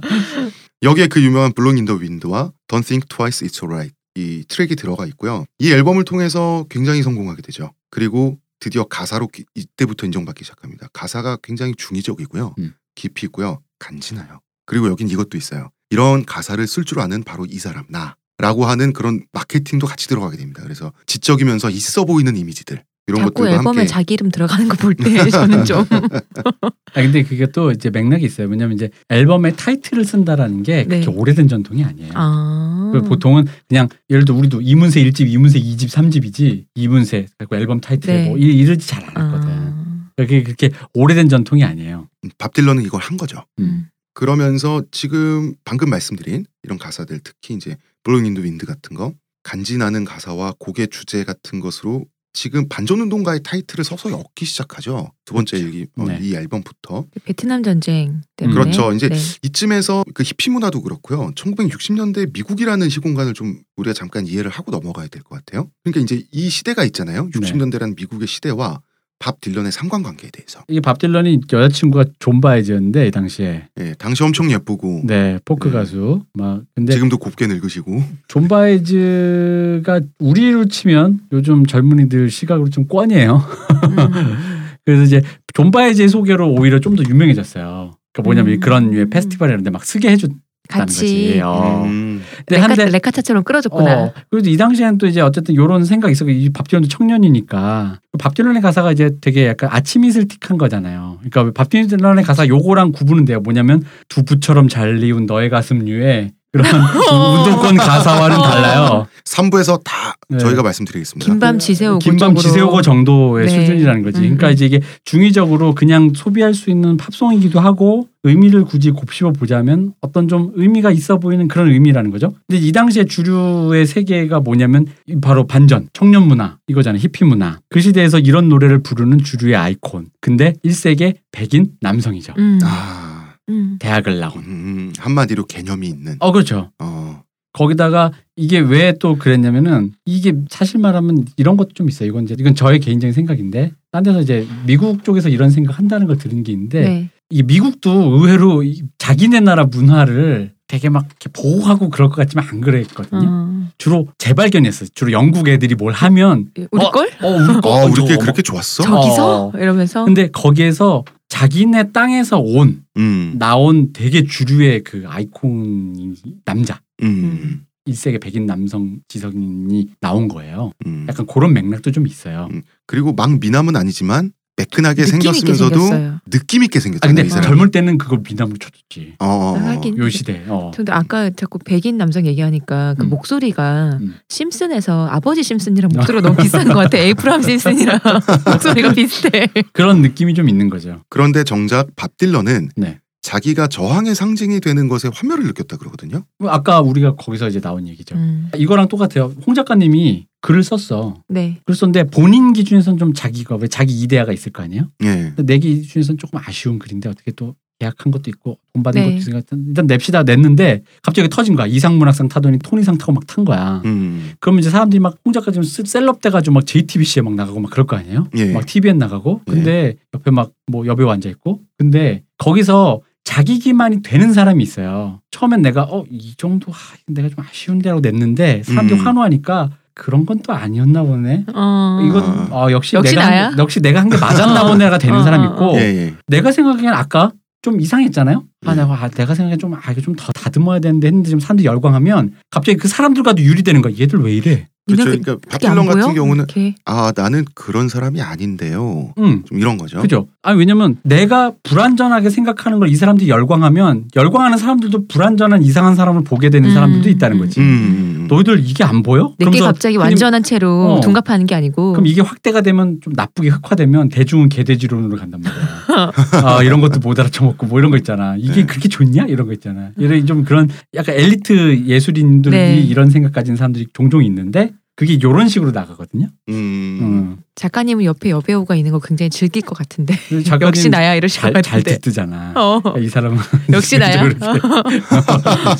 [0.83, 5.05] 여기에 그 유명한 Blowin' in the Wind와 Don't Think Twice It's Alright 이 트랙이 들어가
[5.07, 5.45] 있고요.
[5.59, 7.71] 이 앨범을 통해서 굉장히 성공하게 되죠.
[7.89, 10.87] 그리고 드디어 가사로 기- 이때부터 인정받기 시작합니다.
[10.93, 12.55] 가사가 굉장히 중의적이고요.
[12.59, 12.73] 음.
[12.95, 13.61] 깊이 있고요.
[13.79, 14.39] 간지나요.
[14.65, 15.71] 그리고 여긴 이것도 있어요.
[15.89, 18.15] 이런 가사를 쓸 줄 아는 바로 이 사람 나.
[18.37, 20.63] 라고 하는 그런 마케팅도 같이 들어가게 됩니다.
[20.63, 24.93] 그래서 지적이면서 있어 보이는 이미지들 이런 자꾸 것들도 앨범에 함께 자기 이름 들어가는 거 볼
[24.95, 25.85] 때 저는 좀
[26.93, 28.47] 아 근데 그게 또 이제 맥락이 있어요.
[28.47, 30.99] 왜냐면 이제 앨범에 타이틀을 쓴다라는 게 네.
[31.01, 32.11] 그렇게 오래된 전통이 아니에요.
[32.15, 32.91] 아.
[32.93, 38.13] 그 보통은 그냥 예를 들어 우리도 이문세 1집, 이문세 2집, 3집이지 이문세 그리고 앨범 타이틀
[38.13, 38.27] 네.
[38.27, 39.49] 뭐 이- 이러지 잘 안 했거든.
[39.49, 40.09] 아.
[40.17, 42.07] 그게 그렇게 오래된 전통이 아니에요.
[42.37, 43.45] 밥 딜런은 이걸 한 거죠.
[43.59, 43.87] 음.
[44.13, 50.03] 그러면서 지금 방금 말씀드린 이런 가사들 특히 이제 Blowin' in the Wind 같은 거 간지나는
[50.03, 55.11] 가사와 곡의 주제 같은 것으로 지금 반전운동가의 타이틀을 서서히 얻기 시작하죠.
[55.25, 55.77] 두 번째 그렇죠.
[55.77, 56.19] 일기 어, 네.
[56.21, 58.93] 이 앨범부터 베트남 전쟁 때문에 그렇죠.
[58.93, 59.17] 이제 네.
[59.43, 61.31] 이쯤에서 그 히피 문화도 그렇고요.
[61.35, 65.69] 1960년대 미국이라는 시공간을 좀 우리가 잠깐 이해를 하고 넘어가야 될 것 같아요.
[65.83, 67.25] 그러니까 이제 이 시대가 있잖아요.
[67.25, 67.31] 네.
[67.31, 68.81] 60년대라는 미국의 시대와
[69.21, 70.61] 밥 딜런의 상관관계에 대해서.
[70.67, 75.75] 이게 밥 딜런이 여자친구가 존 바에즈였는데 이 당시에 예, 당시 엄청 예쁘고 네 포크 네.
[75.75, 82.85] 가수 막 근데 지금도 곱게 늙으시고 존 바에즈가 우리로 치면 요즘 젊은이들 시각으로 좀.
[82.91, 83.37] 음.
[84.83, 85.21] 그래서 이제
[85.53, 87.91] 존 바에즈의 소개로 오히려 좀 더 유명해졌어요.
[88.11, 88.59] 그러니까 뭐냐면 음.
[88.59, 91.41] 그런 류의 페스티벌 이런 데 막 서게 해줬다는 같이 거지.
[91.41, 91.83] 어.
[91.85, 92.10] 음,
[92.47, 94.03] 레카, 한데 레카차처럼 끌어줬구나.
[94.03, 96.25] 어, 그래도 이 당시에는 또 이제 어쨌든 요런 생각이 있어.
[96.25, 97.99] 이밥 딜런도 청년이니까.
[98.19, 101.19] 밥 딜런의 가사가 이제 되게 약간 아침 이슬 틱한 거잖아요.
[101.19, 103.39] 그러니까 밥 딜런의 가사 요거랑 구분은 돼요.
[103.39, 106.65] 뭐냐면 두부처럼 잘 이운 너의 가슴류의 그런
[107.39, 109.07] 운동권 가사와는 달라요.
[109.23, 110.37] 3부에서 다 네.
[110.37, 111.31] 저희가 말씀드리겠습니다.
[111.31, 112.35] 김밤 지새우고 김밤.
[112.35, 113.59] 지새우고 정도의 네.
[113.59, 114.17] 수준이라는 거지.
[114.17, 114.53] 음, 그러니까 음.
[114.53, 120.51] 이제 이게 중의적으로 그냥 소비할 수 있는 팝송이기도 하고 의미를 굳이 곱씹어 보자면 어떤 좀
[120.55, 122.33] 의미가 있어 보이는 그런 의미라는 거죠.
[122.47, 126.99] 근데 이 당시에 주류의 세계가 뭐냐면 이 바로 반전, 청년 문화 이거잖아요.
[127.01, 127.59] 히피 문화.
[127.69, 130.07] 그 시대에서 이런 노래를 부르는 주류의 아이콘.
[130.19, 132.33] 근데 1세계 백인 남성이죠.
[132.37, 132.59] 음.
[132.63, 133.77] 아, 음.
[133.79, 134.37] 대학을 나온.
[134.37, 136.15] 음, 한마디로 개념이 있는.
[136.19, 136.71] 어 그렇죠.
[136.79, 137.21] 어,
[137.53, 142.07] 거기다가 이게 왜 또 그랬냐면은 이게 사실 말하면 이런 것도 좀 있어요.
[142.09, 146.17] 이건 이제 이건 저의 개인적인 생각인데 딴 데서 이제 미국 쪽에서 이런 생각 한다는 걸
[146.17, 147.09] 들은 게 있는데 네.
[147.29, 152.61] 이 미국도 의외로 이 자기네 나라 문화를 되게 막 이렇게 보호하고 그럴 것 같지만 안
[152.61, 153.27] 그랬거든요.
[153.29, 153.67] 어.
[153.77, 154.89] 주로 재발견했어요.
[154.95, 157.09] 주로 영국 애들이 뭘 하면 우리 어, 걸?
[157.21, 158.83] 어 우리 거 아, 우리 게 그렇게 좋았어?
[158.83, 159.51] 저- 저기서 어.
[159.57, 166.13] 이러면서 근데 거기에서 자기네 땅에서 온 음, 나온 되게 주류의 그 아이콘
[166.43, 170.73] 남자 음, 1세계 백인 남성 지성인이 나온 거예요.
[170.85, 171.05] 음.
[171.07, 172.49] 약간 그런 맥락도 좀 있어요.
[172.51, 172.63] 음.
[172.85, 176.19] 그리고 막 미남은 아니지만 매끈하게 생겼으면서도 생겼어요.
[176.29, 177.15] 느낌 있게 아 생겼잖아요.
[177.15, 177.49] 근데 이 사람.
[177.49, 179.15] 젊을 때는 그걸 미남으로 쳐줬지.
[179.19, 179.57] 어, 어, 어.
[179.57, 179.97] 하긴.
[179.97, 180.43] 요 시대.
[180.47, 180.71] 어.
[180.75, 183.09] 근데 아까 자꾸 백인 남성 얘기하니까 그 음.
[183.09, 184.15] 목소리가 음.
[184.29, 186.97] 심슨에서 아버지 심슨이랑 목소리가 너무 비슷한 것 같아.
[186.97, 187.99] 에이프람 심슨이랑
[188.45, 189.47] 목소리가 비슷해.
[189.73, 191.01] 그런 느낌이 좀 있는 거죠.
[191.09, 192.99] 그런데 정작 밥 딜런은 네.
[193.21, 196.23] 자기가 저항의 상징이 되는 것에 환멸을 느꼈다 그러거든요.
[196.39, 198.15] 뭐 아까 우리가 거기서 이제 나온 얘기죠.
[198.15, 198.49] 음.
[198.57, 199.33] 이거랑 똑같아요.
[199.45, 201.15] 홍 작가님이 글을 썼어.
[201.29, 201.59] 네.
[201.65, 204.89] 글을 썼는데 본인 기준에서는 좀 자기가 왜 자기 이데아가 있을 거 아니에요?
[205.03, 205.33] 예.
[205.35, 209.07] 근데 내 기준에서는 조금 아쉬운 글인데 어떻게 또 계약한 것도 있고 돈 받은 네.
[209.07, 211.67] 것도 있으니까 일단- 냅시다 냈는데 갑자기 터진 거야.
[211.67, 213.83] 이상문학상 타더니 토니상 타고 막 탄 거야.
[213.85, 214.31] 음.
[214.39, 217.69] 그러면 이제 사람들이 막 홍 작가 좀 셀- 셀럽 돼가지고 막 JTBC에 막 나가고 막
[217.71, 218.27] 그럴 거 아니에요?
[218.35, 218.51] 예.
[218.51, 224.33] 막 TVN 나가고 근데 옆에 막 뭐 여배우 앉아 있고 근데 거기서 자기 기만이 되는
[224.33, 225.21] 사람이 있어요.
[225.31, 229.05] 처음엔 내가 어 이 정도 하, 내가 좀 아쉬운데라고 냈는데 사람들이 음.
[229.05, 231.45] 환호하니까 그런 건 또 아니었나 보네.
[231.53, 231.99] 어.
[232.07, 232.47] 이건 아.
[232.51, 233.45] 어, 역시, 역시 내가 나야?
[233.47, 236.13] 한, 게- 역시 내가 한 게 맞았나 보네가 되는 어, 사람이 어, 있고 예, 예.
[236.27, 238.43] 내가 생각하기엔 아까 좀 이상했잖아요.
[238.65, 238.81] 아, 네.
[238.81, 242.33] 내가 아, 내가 생각에 좀 아, 이거 좀 더 다듬어야 되는데 했는데 좀 사람들이 열광하면
[242.49, 243.93] 갑자기 그 사람들과도 유리되는 거야.
[243.99, 244.67] 얘들 왜 이래?
[244.87, 245.03] 그렇죠.
[245.05, 245.85] 그러니까 보여?
[245.95, 246.75] 같은 경우는 이렇게.
[246.85, 249.13] 아 나는 그런 사람이 아닌데요.
[249.19, 249.43] 응.
[249.45, 250.01] 좀 이런 거죠.
[250.01, 250.27] 그죠?
[250.41, 256.49] 아니 왜냐면 내가 불안전하게 생각하는 걸 이 사람들이 열광하면 열광하는 사람들도 불안전한 이상한 사람을 보게
[256.49, 257.39] 되는 음, 사람들도 있다는 음.
[257.41, 257.59] 거지.
[257.61, 258.27] 음, 음, 음.
[258.27, 259.33] 너희들 이게 안 보여?
[259.37, 260.99] 내게 갑자기 완전한 채로 어.
[261.01, 266.11] 둔갑하는 게 아니고 그럼 이게 확대가 되면 좀 나쁘게 흑화되면 대중은 개돼지론으로 간단 말이야.
[266.43, 268.35] 아 이런 것도 못 알아쳐먹고 뭐 이런 거 있잖아.
[268.37, 268.65] 이게 네.
[268.65, 269.91] 그렇게 좋냐 이런 거 있잖아.
[269.97, 272.79] 이런 좀 그런 약간 엘리트 예술인들이 네.
[272.81, 276.27] 이런 생각 가진 사람들이 종종 있는데 그게 이런 식으로 나가거든요.
[276.49, 276.53] 음.
[276.53, 277.37] 음.
[277.55, 281.61] 작가님은 옆에 여배우가 있는 거 굉장히 즐길 것 같은데 작가님 역시 나야 이러실 것 잘,
[281.61, 282.53] 잘 같은데 듣잖아.
[282.55, 282.81] 어.
[282.99, 283.37] 이 사람은
[283.71, 284.45] 역시 나야 이렇게.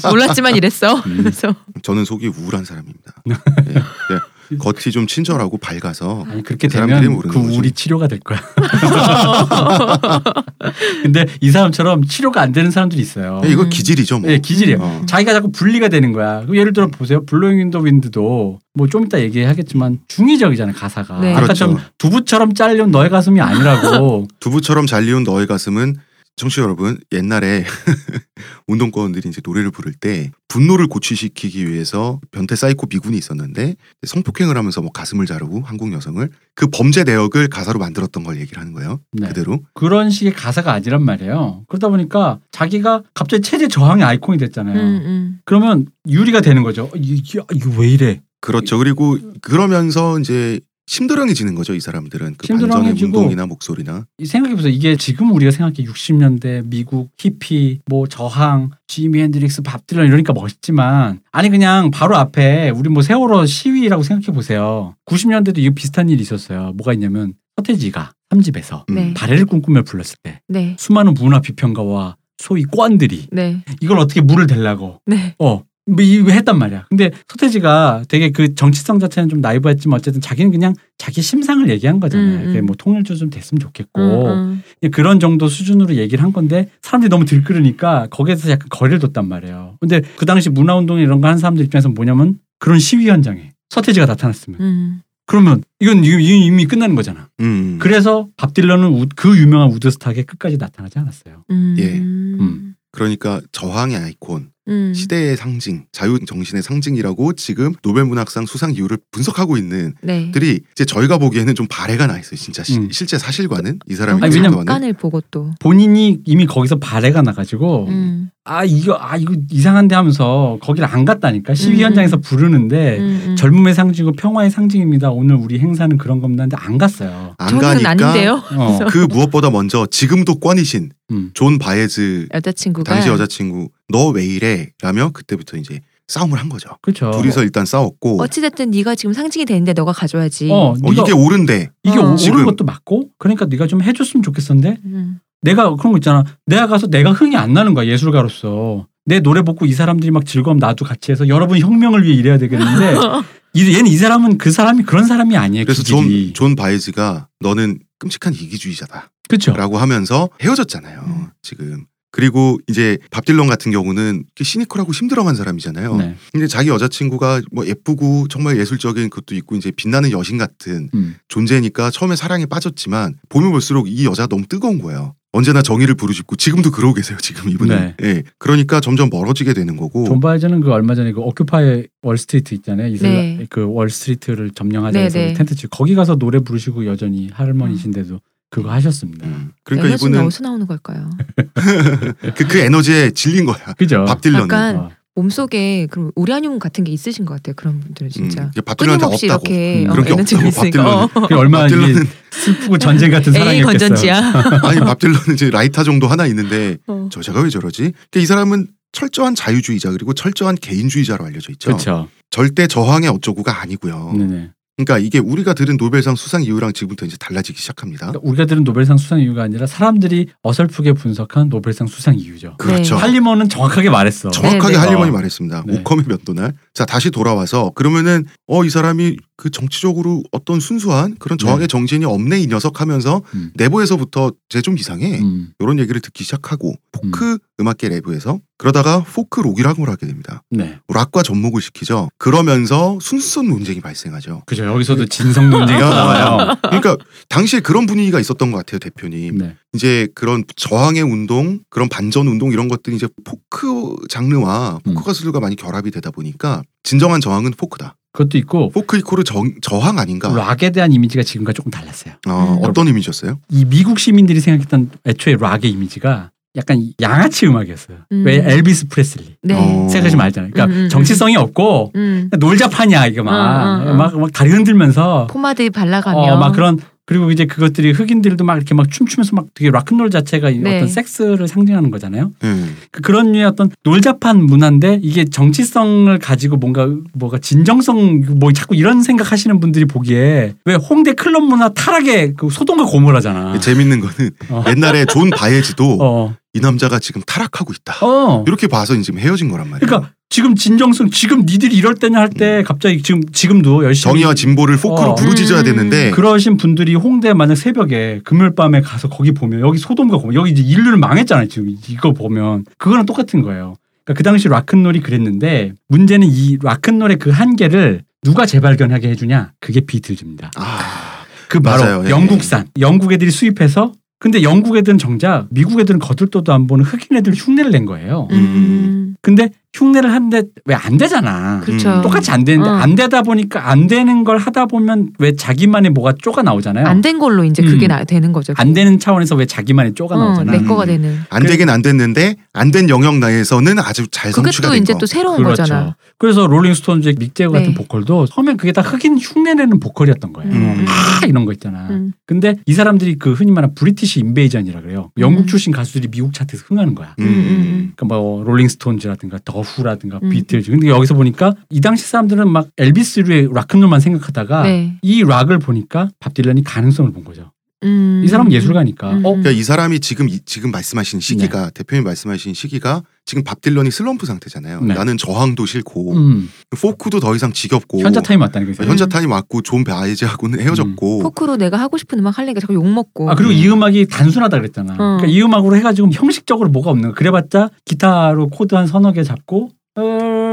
[0.09, 1.17] 몰랐지만 이랬어 음.
[1.17, 1.53] 그래서
[1.83, 3.13] 저는 속이 우울한 사람입니다.
[3.29, 3.33] 예.
[3.73, 4.19] 네.
[4.59, 7.39] 겉이 좀 친절하고 밝아서 아니 그렇게 사람들이 되면 그 거죠.
[7.39, 8.39] 우울이 치료가 될 거야.
[11.03, 13.41] 근데 이 사람처럼 치료가 안 되는 사람들이 있어요.
[13.45, 14.19] 예, 이거 기질이죠.
[14.19, 14.29] 뭐.
[14.31, 14.77] 예, 기질이에요.
[14.81, 15.01] 어.
[15.07, 16.43] 자기가 자꾸 분리가 되는 거야.
[16.53, 17.25] 예를 들어 보세요.
[17.25, 21.19] Blowin' in the Wind도 뭐 좀 이따 얘기하겠지만 중의적이잖아요 가사가.
[21.21, 21.33] 네.
[21.33, 21.91] 아까처럼 그렇죠.
[21.97, 24.27] 두부처럼 잘린 너의 가슴이 아니라고.
[24.41, 25.95] 두부처럼 잘리운 너의 가슴은
[26.35, 27.65] 청취자 여러분 옛날에
[28.67, 33.75] 운동권들이 이제 노래를 부를 때 분노를 고취시키기 위해서 변태 사이코 미군이 있었는데
[34.05, 38.73] 성폭행을 하면서 뭐 가슴을 자르고 한국 여성을 그 범죄 내역을 가사로 만들었던 걸 얘기를 하는
[38.73, 38.99] 거예요.
[39.13, 39.27] 네.
[39.27, 39.61] 그대로.
[39.73, 41.63] 그런 식의 가사가 아니란 말이에요.
[41.67, 44.79] 그러다 보니까 자기가 갑자기 체제 저항의 아이콘이 됐잖아요.
[44.79, 45.39] 음, 음.
[45.45, 46.85] 그러면 유리가 되는 거죠.
[46.85, 48.21] 어, 이게, 이거 왜 이래?
[48.41, 48.77] 그렇죠.
[48.79, 51.73] 그리고 그러면서 이제 심드렁해지는 거죠.
[51.73, 54.05] 이 사람들은 그 반전의 심드렁해지고 운동이나 목소리나.
[54.23, 54.71] 생각해보세요.
[54.71, 61.21] 이게 지금 우리가 생각해 60년대 미국 히피 뭐 저항 지미 핸드릭스 밥 딜런 이러니까 멋있지만
[61.31, 64.95] 아니 그냥 바로 앞에 우리 뭐 세월호 시위라고 생각해 보세요.
[65.05, 66.73] 90년대도 이거 비슷한 일이 있었어요.
[66.75, 68.95] 뭐가 있냐면 서태지가 3집에서 음.
[68.95, 69.13] 네.
[69.13, 70.75] 발해를 꿈꾸며 불렀을 때 네.
[70.79, 73.63] 수많은 문화 비평가와 소위 꼰들이 네.
[73.81, 75.35] 이걸 어떻게 물을 대려고 네.
[75.39, 75.63] 어.
[75.87, 76.85] 뭐 이거 했단 말이야.
[76.89, 82.37] 근데 서태지가 되게 그 정치성 자체는 좀 나이브했지만 어쨌든 자기는 그냥 자기 심상을 얘기한 거잖아요.
[82.37, 82.45] 음, 음.
[82.45, 84.91] 그게 뭐 통일조 좀 됐으면 좋겠고 음, 음.
[84.91, 89.77] 그런 정도 수준으로 얘기를 한 건데 사람들이 너무 들끓으니까 거기에서 약간 거리를 뒀단 말이에요.
[89.79, 94.61] 근데 그 당시 문화운동 이런 거 하는 사람들 입장에서 뭐냐면 그런 시위 현장에 서태지가 나타났으면
[94.61, 95.01] 음.
[95.25, 97.29] 그러면 이건 이미 끝나는 거잖아.
[97.39, 97.77] 음.
[97.79, 101.43] 그래서 밥 딜런은 우- 그 유명한 우드스탁에 끝까지 나타나지 않았어요.
[101.49, 101.75] 음.
[101.79, 101.97] 예.
[101.99, 102.75] 음.
[102.91, 104.93] 그러니까 저항의 아이콘, 음.
[104.95, 110.31] 시대의 상징, 자유 정신의 상징이라고 지금 노벨 문학상 수상 이유를 분석하고 있는 네.
[110.31, 112.35] 들이 이제 저희가 보기에는 좀 발해가 나 있어요.
[112.35, 112.89] 진짜 시- 음.
[112.91, 114.59] 실제 사실과는 이 사람의 아니, 왜냐면.
[114.59, 115.51] 잠깐을 보고 또.
[115.59, 118.29] 본인이 이미 거기서 발해가 나가지고 음.
[118.43, 122.21] 아 이거 아 이거 이상한데 하면서 거기를 안 갔다니까 시위 음, 현장에서 음.
[122.21, 123.35] 부르는데 음, 음.
[123.35, 125.11] 젊음의 상징이고 평화의 상징입니다.
[125.11, 126.43] 오늘 우리 행사는 그런 겁니다.
[126.43, 127.35] 근데 안 갔어요.
[127.37, 128.41] 안 가니까 아닌데요.
[128.55, 128.79] 어.
[128.89, 131.29] 그 무엇보다 먼저 지금도 꽝이신 음.
[131.35, 134.69] 존 바에즈 여자친구가 당시 여자친구 너 왜 이래?
[134.81, 136.69] 라며 그때부터 이제 싸움을 한 거죠.
[136.81, 137.11] 그렇죠.
[137.11, 140.49] 둘이서 일단 싸웠고 어찌됐든 네가 지금 상징이 되는데 너가 가져야지.
[140.51, 142.15] 어, 어, 네가 이게 옳은데 이게 어.
[142.15, 145.19] 옳은 것도 맞고 그러니까 네가 좀 해줬으면 좋겠었는데 음.
[145.41, 146.23] 내가 그런 거 있잖아.
[146.45, 150.57] 내가 가서 내가 흥이 안 나는 거야 예술가로서 내 노래 보고 이 사람들이 막 즐거움
[150.57, 152.95] 나도 같이 해서 여러분 혁명을 위해 일해야 되겠는데
[153.53, 155.65] 이, 얘는 이 사람은 그 사람이 그런 사람이 아니에요.
[155.65, 156.33] 그래서 존, 기질이.
[156.33, 159.53] 존 바에즈가 너는 끔찍한 이기주의자다 그렇죠.
[159.53, 161.03] 라고 하면서 헤어졌잖아요.
[161.07, 161.27] 음.
[161.41, 165.95] 지금 그리고 이제 밥 딜런 같은 경우는 시니컬하고 힘들어간 사람이잖아요.
[165.95, 166.15] 네.
[166.31, 171.15] 근데 자기 여자친구가 뭐 예쁘고 정말 예술적인 것도 있고 이제 빛나는 여신 같은 음.
[171.29, 175.15] 존재니까 처음에 사랑에 빠졌지만 보면 볼수록 이 여자가 너무 뜨거운 거예요.
[175.33, 177.17] 언제나 정의를 부르짖고 지금도 그러고 계세요.
[177.21, 177.75] 지금 이분은.
[177.75, 177.95] 네.
[178.03, 178.23] 예.
[178.37, 180.03] 그러니까 점점 멀어지게 되는 거고.
[180.03, 182.87] 존 바에즈는 그 얼마 전에 그 Occupy Wall Street 있잖아요.
[182.87, 183.47] 이슬라 네.
[183.49, 185.33] 그 월스트리트를 점령하자 네, 해서 네.
[185.33, 188.19] 텐트 치 거기 가서 노래 부르시고 여전히 할머니신데도
[188.51, 189.25] 그거 하셨습니다.
[189.25, 189.51] 음.
[189.63, 191.09] 그러니까 에너지는 이분은 어디서 나오는 걸까요?
[192.35, 193.73] 그, 그 에너지에 질린 거야.
[193.77, 194.03] 그죠?
[194.05, 194.43] 밥 딜런은.
[194.43, 194.91] 약간 어.
[195.15, 197.53] 몸속에 그럼 우라늄 같은 게 있으신 것 같아요.
[197.55, 198.51] 그런 분들은 진짜.
[198.55, 199.43] 음, 밥 딜런한테 끊임없이 없다고.
[199.45, 201.03] 이렇게 음, 어, 그런 게 에너지가 없다고, 밥 있으니까.
[201.03, 201.09] 어.
[201.39, 203.77] 얼마나 밥 이게 딜런은 슬프고 전쟁 같은 A 사랑이었겠어요.
[203.89, 204.33] 건전지야.
[204.63, 207.07] 아니 밥 딜런은 이제 라이터 정도 하나 있는데 어.
[207.11, 207.81] 저 제가 왜 저러지?
[207.81, 211.69] 그러니까 이 사람은 철저한 자유주의자 그리고 철저한 개인주의자로 알려져 있죠.
[211.69, 212.09] 그렇죠.
[212.29, 214.13] 절대 저항의 어쩌구가 아니고요.
[214.17, 214.51] 네네.
[214.77, 218.07] 그러니까 이게 우리가 들은 노벨상 수상 이유랑 지금부터 이제 달라지기 시작합니다.
[218.07, 222.55] 그러니까 우리가 들은 노벨상 수상 이유가 아니라 사람들이 어설프게 분석한 노벨상 수상 이유죠.
[222.57, 222.95] 그렇죠.
[222.95, 224.31] 할리먼은 정확하게 말했어.
[224.31, 224.77] 정확하게 네, 네.
[224.77, 225.13] 할리먼이 어.
[225.13, 225.63] 말했습니다.
[225.67, 225.79] 네.
[225.79, 226.53] 오컴의 면도날.
[226.73, 231.67] 자 다시 돌아와서 그러면은 어 이 사람이 그 정치적으로 어떤 순수한 그런 저항의 네.
[231.67, 233.51] 정신이 없네 이 녀석 하면서 음.
[233.55, 235.49] 내부에서부터 쟤 좀 이상해 음.
[235.59, 237.67] 이런 얘기를 듣기 시작하고 포크 음.
[237.67, 240.43] 악계 내부에서 그러다가 포크 록이라고 하게 됩니다.
[240.51, 240.77] 네.
[240.87, 242.09] 락과 접목을 시키죠.
[242.19, 244.43] 그러면서 순수성 논쟁이 발생하죠.
[244.45, 244.65] 그죠.
[244.65, 245.89] 여기서도 진성 논쟁이 야.
[245.89, 246.55] 나와요.
[246.61, 246.95] 그러니까
[247.27, 249.39] 당시에 그런 분위기가 있었던 것 같아요, 대표님.
[249.39, 249.55] 네.
[249.73, 255.03] 이제 그런 저항의 운동, 그런 반전 운동 이런 것들이 이제 포크 장르와 포크 음.
[255.05, 257.95] 가수들과 많이 결합이 되다 보니까 진정한 저항은 포크다.
[258.13, 260.29] 그것도 있고 포크 equal 정, 저항 아닌가?
[260.29, 262.13] 락에 대한 이미지가 지금과 조금 달랐어요.
[262.27, 262.69] 어, 음.
[262.69, 263.39] 어떤 이미지였어요?
[263.49, 267.97] 이 미국 시민들이 생각했던 애초에 락의 이미지가 약간 양아치 음악이었어요.
[268.11, 268.23] 음.
[268.25, 269.53] 왜 엘비스 프레슬리 네.
[269.53, 269.87] 어.
[269.89, 270.51] 생각하시면 알잖아요.
[270.51, 272.29] 그러니까 음, 음, 정치성이 없고 음.
[272.37, 273.97] 놀자판이야 이거 막 음, 음, 음.
[273.97, 276.17] 막, 막 다리 흔들면서 포마드 발라가며.
[276.19, 280.49] 어, 막 그런 그리고 이제 그것들이 흑인들도 막 이렇게 막 춤추면서 막 되게 락큰롤 자체가
[280.49, 280.77] 이 네.
[280.77, 282.31] 어떤 섹스를 상징하는 거잖아요.
[282.43, 282.77] 음.
[282.91, 289.01] 그 그런 류의 어떤 놀자판 문화인데 이게 정치성을 가지고 뭔가 뭐가 진정성 뭐 자꾸 이런
[289.01, 293.59] 생각하시는 분들이 보기에 왜 홍대 클럽 문화 타락의 그 소돔과 고모라잖아.
[293.59, 294.63] 재밌는 거는 어.
[294.69, 296.35] 옛날에 존 바에즈도 어.
[296.53, 298.05] 이 남자가 지금 타락하고 있다.
[298.05, 298.43] 어.
[298.47, 299.87] 이렇게 봐서 지금 헤어진 거란 말이에요.
[299.87, 304.15] 그러니까 지금 진정성 지금 니들이 이럴 때냐 할 때 갑자기 지금 지금도 열심히 음.
[304.15, 305.15] 정의와 진보를 포크로 어.
[305.15, 305.63] 부르짖어야 음.
[305.65, 310.51] 되는데 그러신 분들이 홍대 만약 새벽에 금요일 밤에 가서 거기 보면 여기 소돔과 고모 여기
[310.51, 313.75] 이제 인류는 망했잖아요 지금 이거 보면 그거랑 똑같은 거예요.
[314.05, 320.51] 그러니까 그 당시 락큰롤이 그랬는데 문제는 이 락큰롤의 그 한계를 누가 재발견하게 해주냐 그게 비틀즈입니다.
[320.55, 322.05] 아, 그 바로 맞아요.
[322.05, 322.09] 예.
[322.09, 327.33] 영국산 영국 애들이 수입해서 근데 영국 애들은 정작 미국 애들은 거들떠도 안 보는 흑인 애들
[327.33, 328.29] 흉내를 낸 거예요.
[328.31, 329.15] 음.
[329.21, 331.59] 근데 흉내를 하는데 왜 안 되잖아.
[331.63, 331.89] 그렇죠.
[331.97, 332.01] 음.
[332.01, 332.73] 똑같이 안 되는데 어.
[332.73, 336.87] 안 되다 보니까 안 되는 걸 하다 보면 왜 자기만의 뭐가 쪼가 나오잖아요.
[336.87, 337.89] 안 된 걸로 이제 그게 음.
[337.89, 338.53] 나, 되는 거죠.
[338.57, 340.51] 안 되는 차원에서 왜 자기만의 쪼가 어, 나오잖아.
[340.51, 340.87] 내 거가 음.
[340.87, 341.19] 되는.
[341.29, 344.99] 안 되긴 안 됐는데 안 된 영역 내에서는 아주 잘 성취가 또된 이제 거.
[344.99, 345.61] 또 새로운 그렇죠.
[345.63, 345.95] 거잖아.
[346.17, 347.73] 그래서 롤링스톤즈의 믹 재거 같은 네.
[347.73, 350.51] 보컬도 처음엔 그게 다 흑인 흉내내는 보컬이었던 거예요.
[350.51, 350.85] 음.
[350.87, 351.87] 아 이런 거 있잖아.
[351.89, 352.11] 음.
[352.25, 355.11] 근데 이 사람들이 그 흔히 말하는 British Invasion이라 그래요.
[355.17, 355.47] 영국 음.
[355.47, 357.15] 출신 가수들이 미국 차트에서 흥하는 거야.
[357.19, 357.25] 음.
[357.25, 360.29] 음, 음, 그러니까 뭐 롤링스톤즈라든가 더 후라든가 음.
[360.29, 360.71] 비틀즈.
[360.71, 364.97] 근데 여기서 보니까 이 당시 사람들은 막 엘비스류의 락큰롤만 생각하다가 네.
[365.01, 367.51] 이 락을 보니까 밥 딜런이 가능성을 본 거죠.
[367.83, 368.21] 음.
[368.23, 369.11] 이 사람은 예술가니까.
[369.11, 369.17] 음.
[369.25, 371.71] 어, 그러니까 이 사람이 지금 이- 지금 말씀하신 시기가 네.
[371.73, 374.81] 대표님 말씀하신 시기가 지금 밥 딜런이 슬럼프 상태잖아요.
[374.81, 374.93] 네.
[374.93, 378.83] 나는 저항도 싫고 음, 포크도 더 이상 지겹고 현자 타임 왔다는 거죠.
[378.83, 383.29] 현자 타임 왔고 존 바에즈하고는 헤어졌고 포크로 내가 하고 싶은 음악 하려니까 자꾸 욕 먹고.
[383.29, 384.93] 아 그리고 이 음악이 단순하다 그랬잖아.
[384.93, 384.97] 어.
[384.97, 387.15] 그러니까 이 음악으로 해가지고 형식적으로 뭐가 없는 거.
[387.15, 390.01] 그래봤자 기타로 코드 한 서너 개 잡고 어,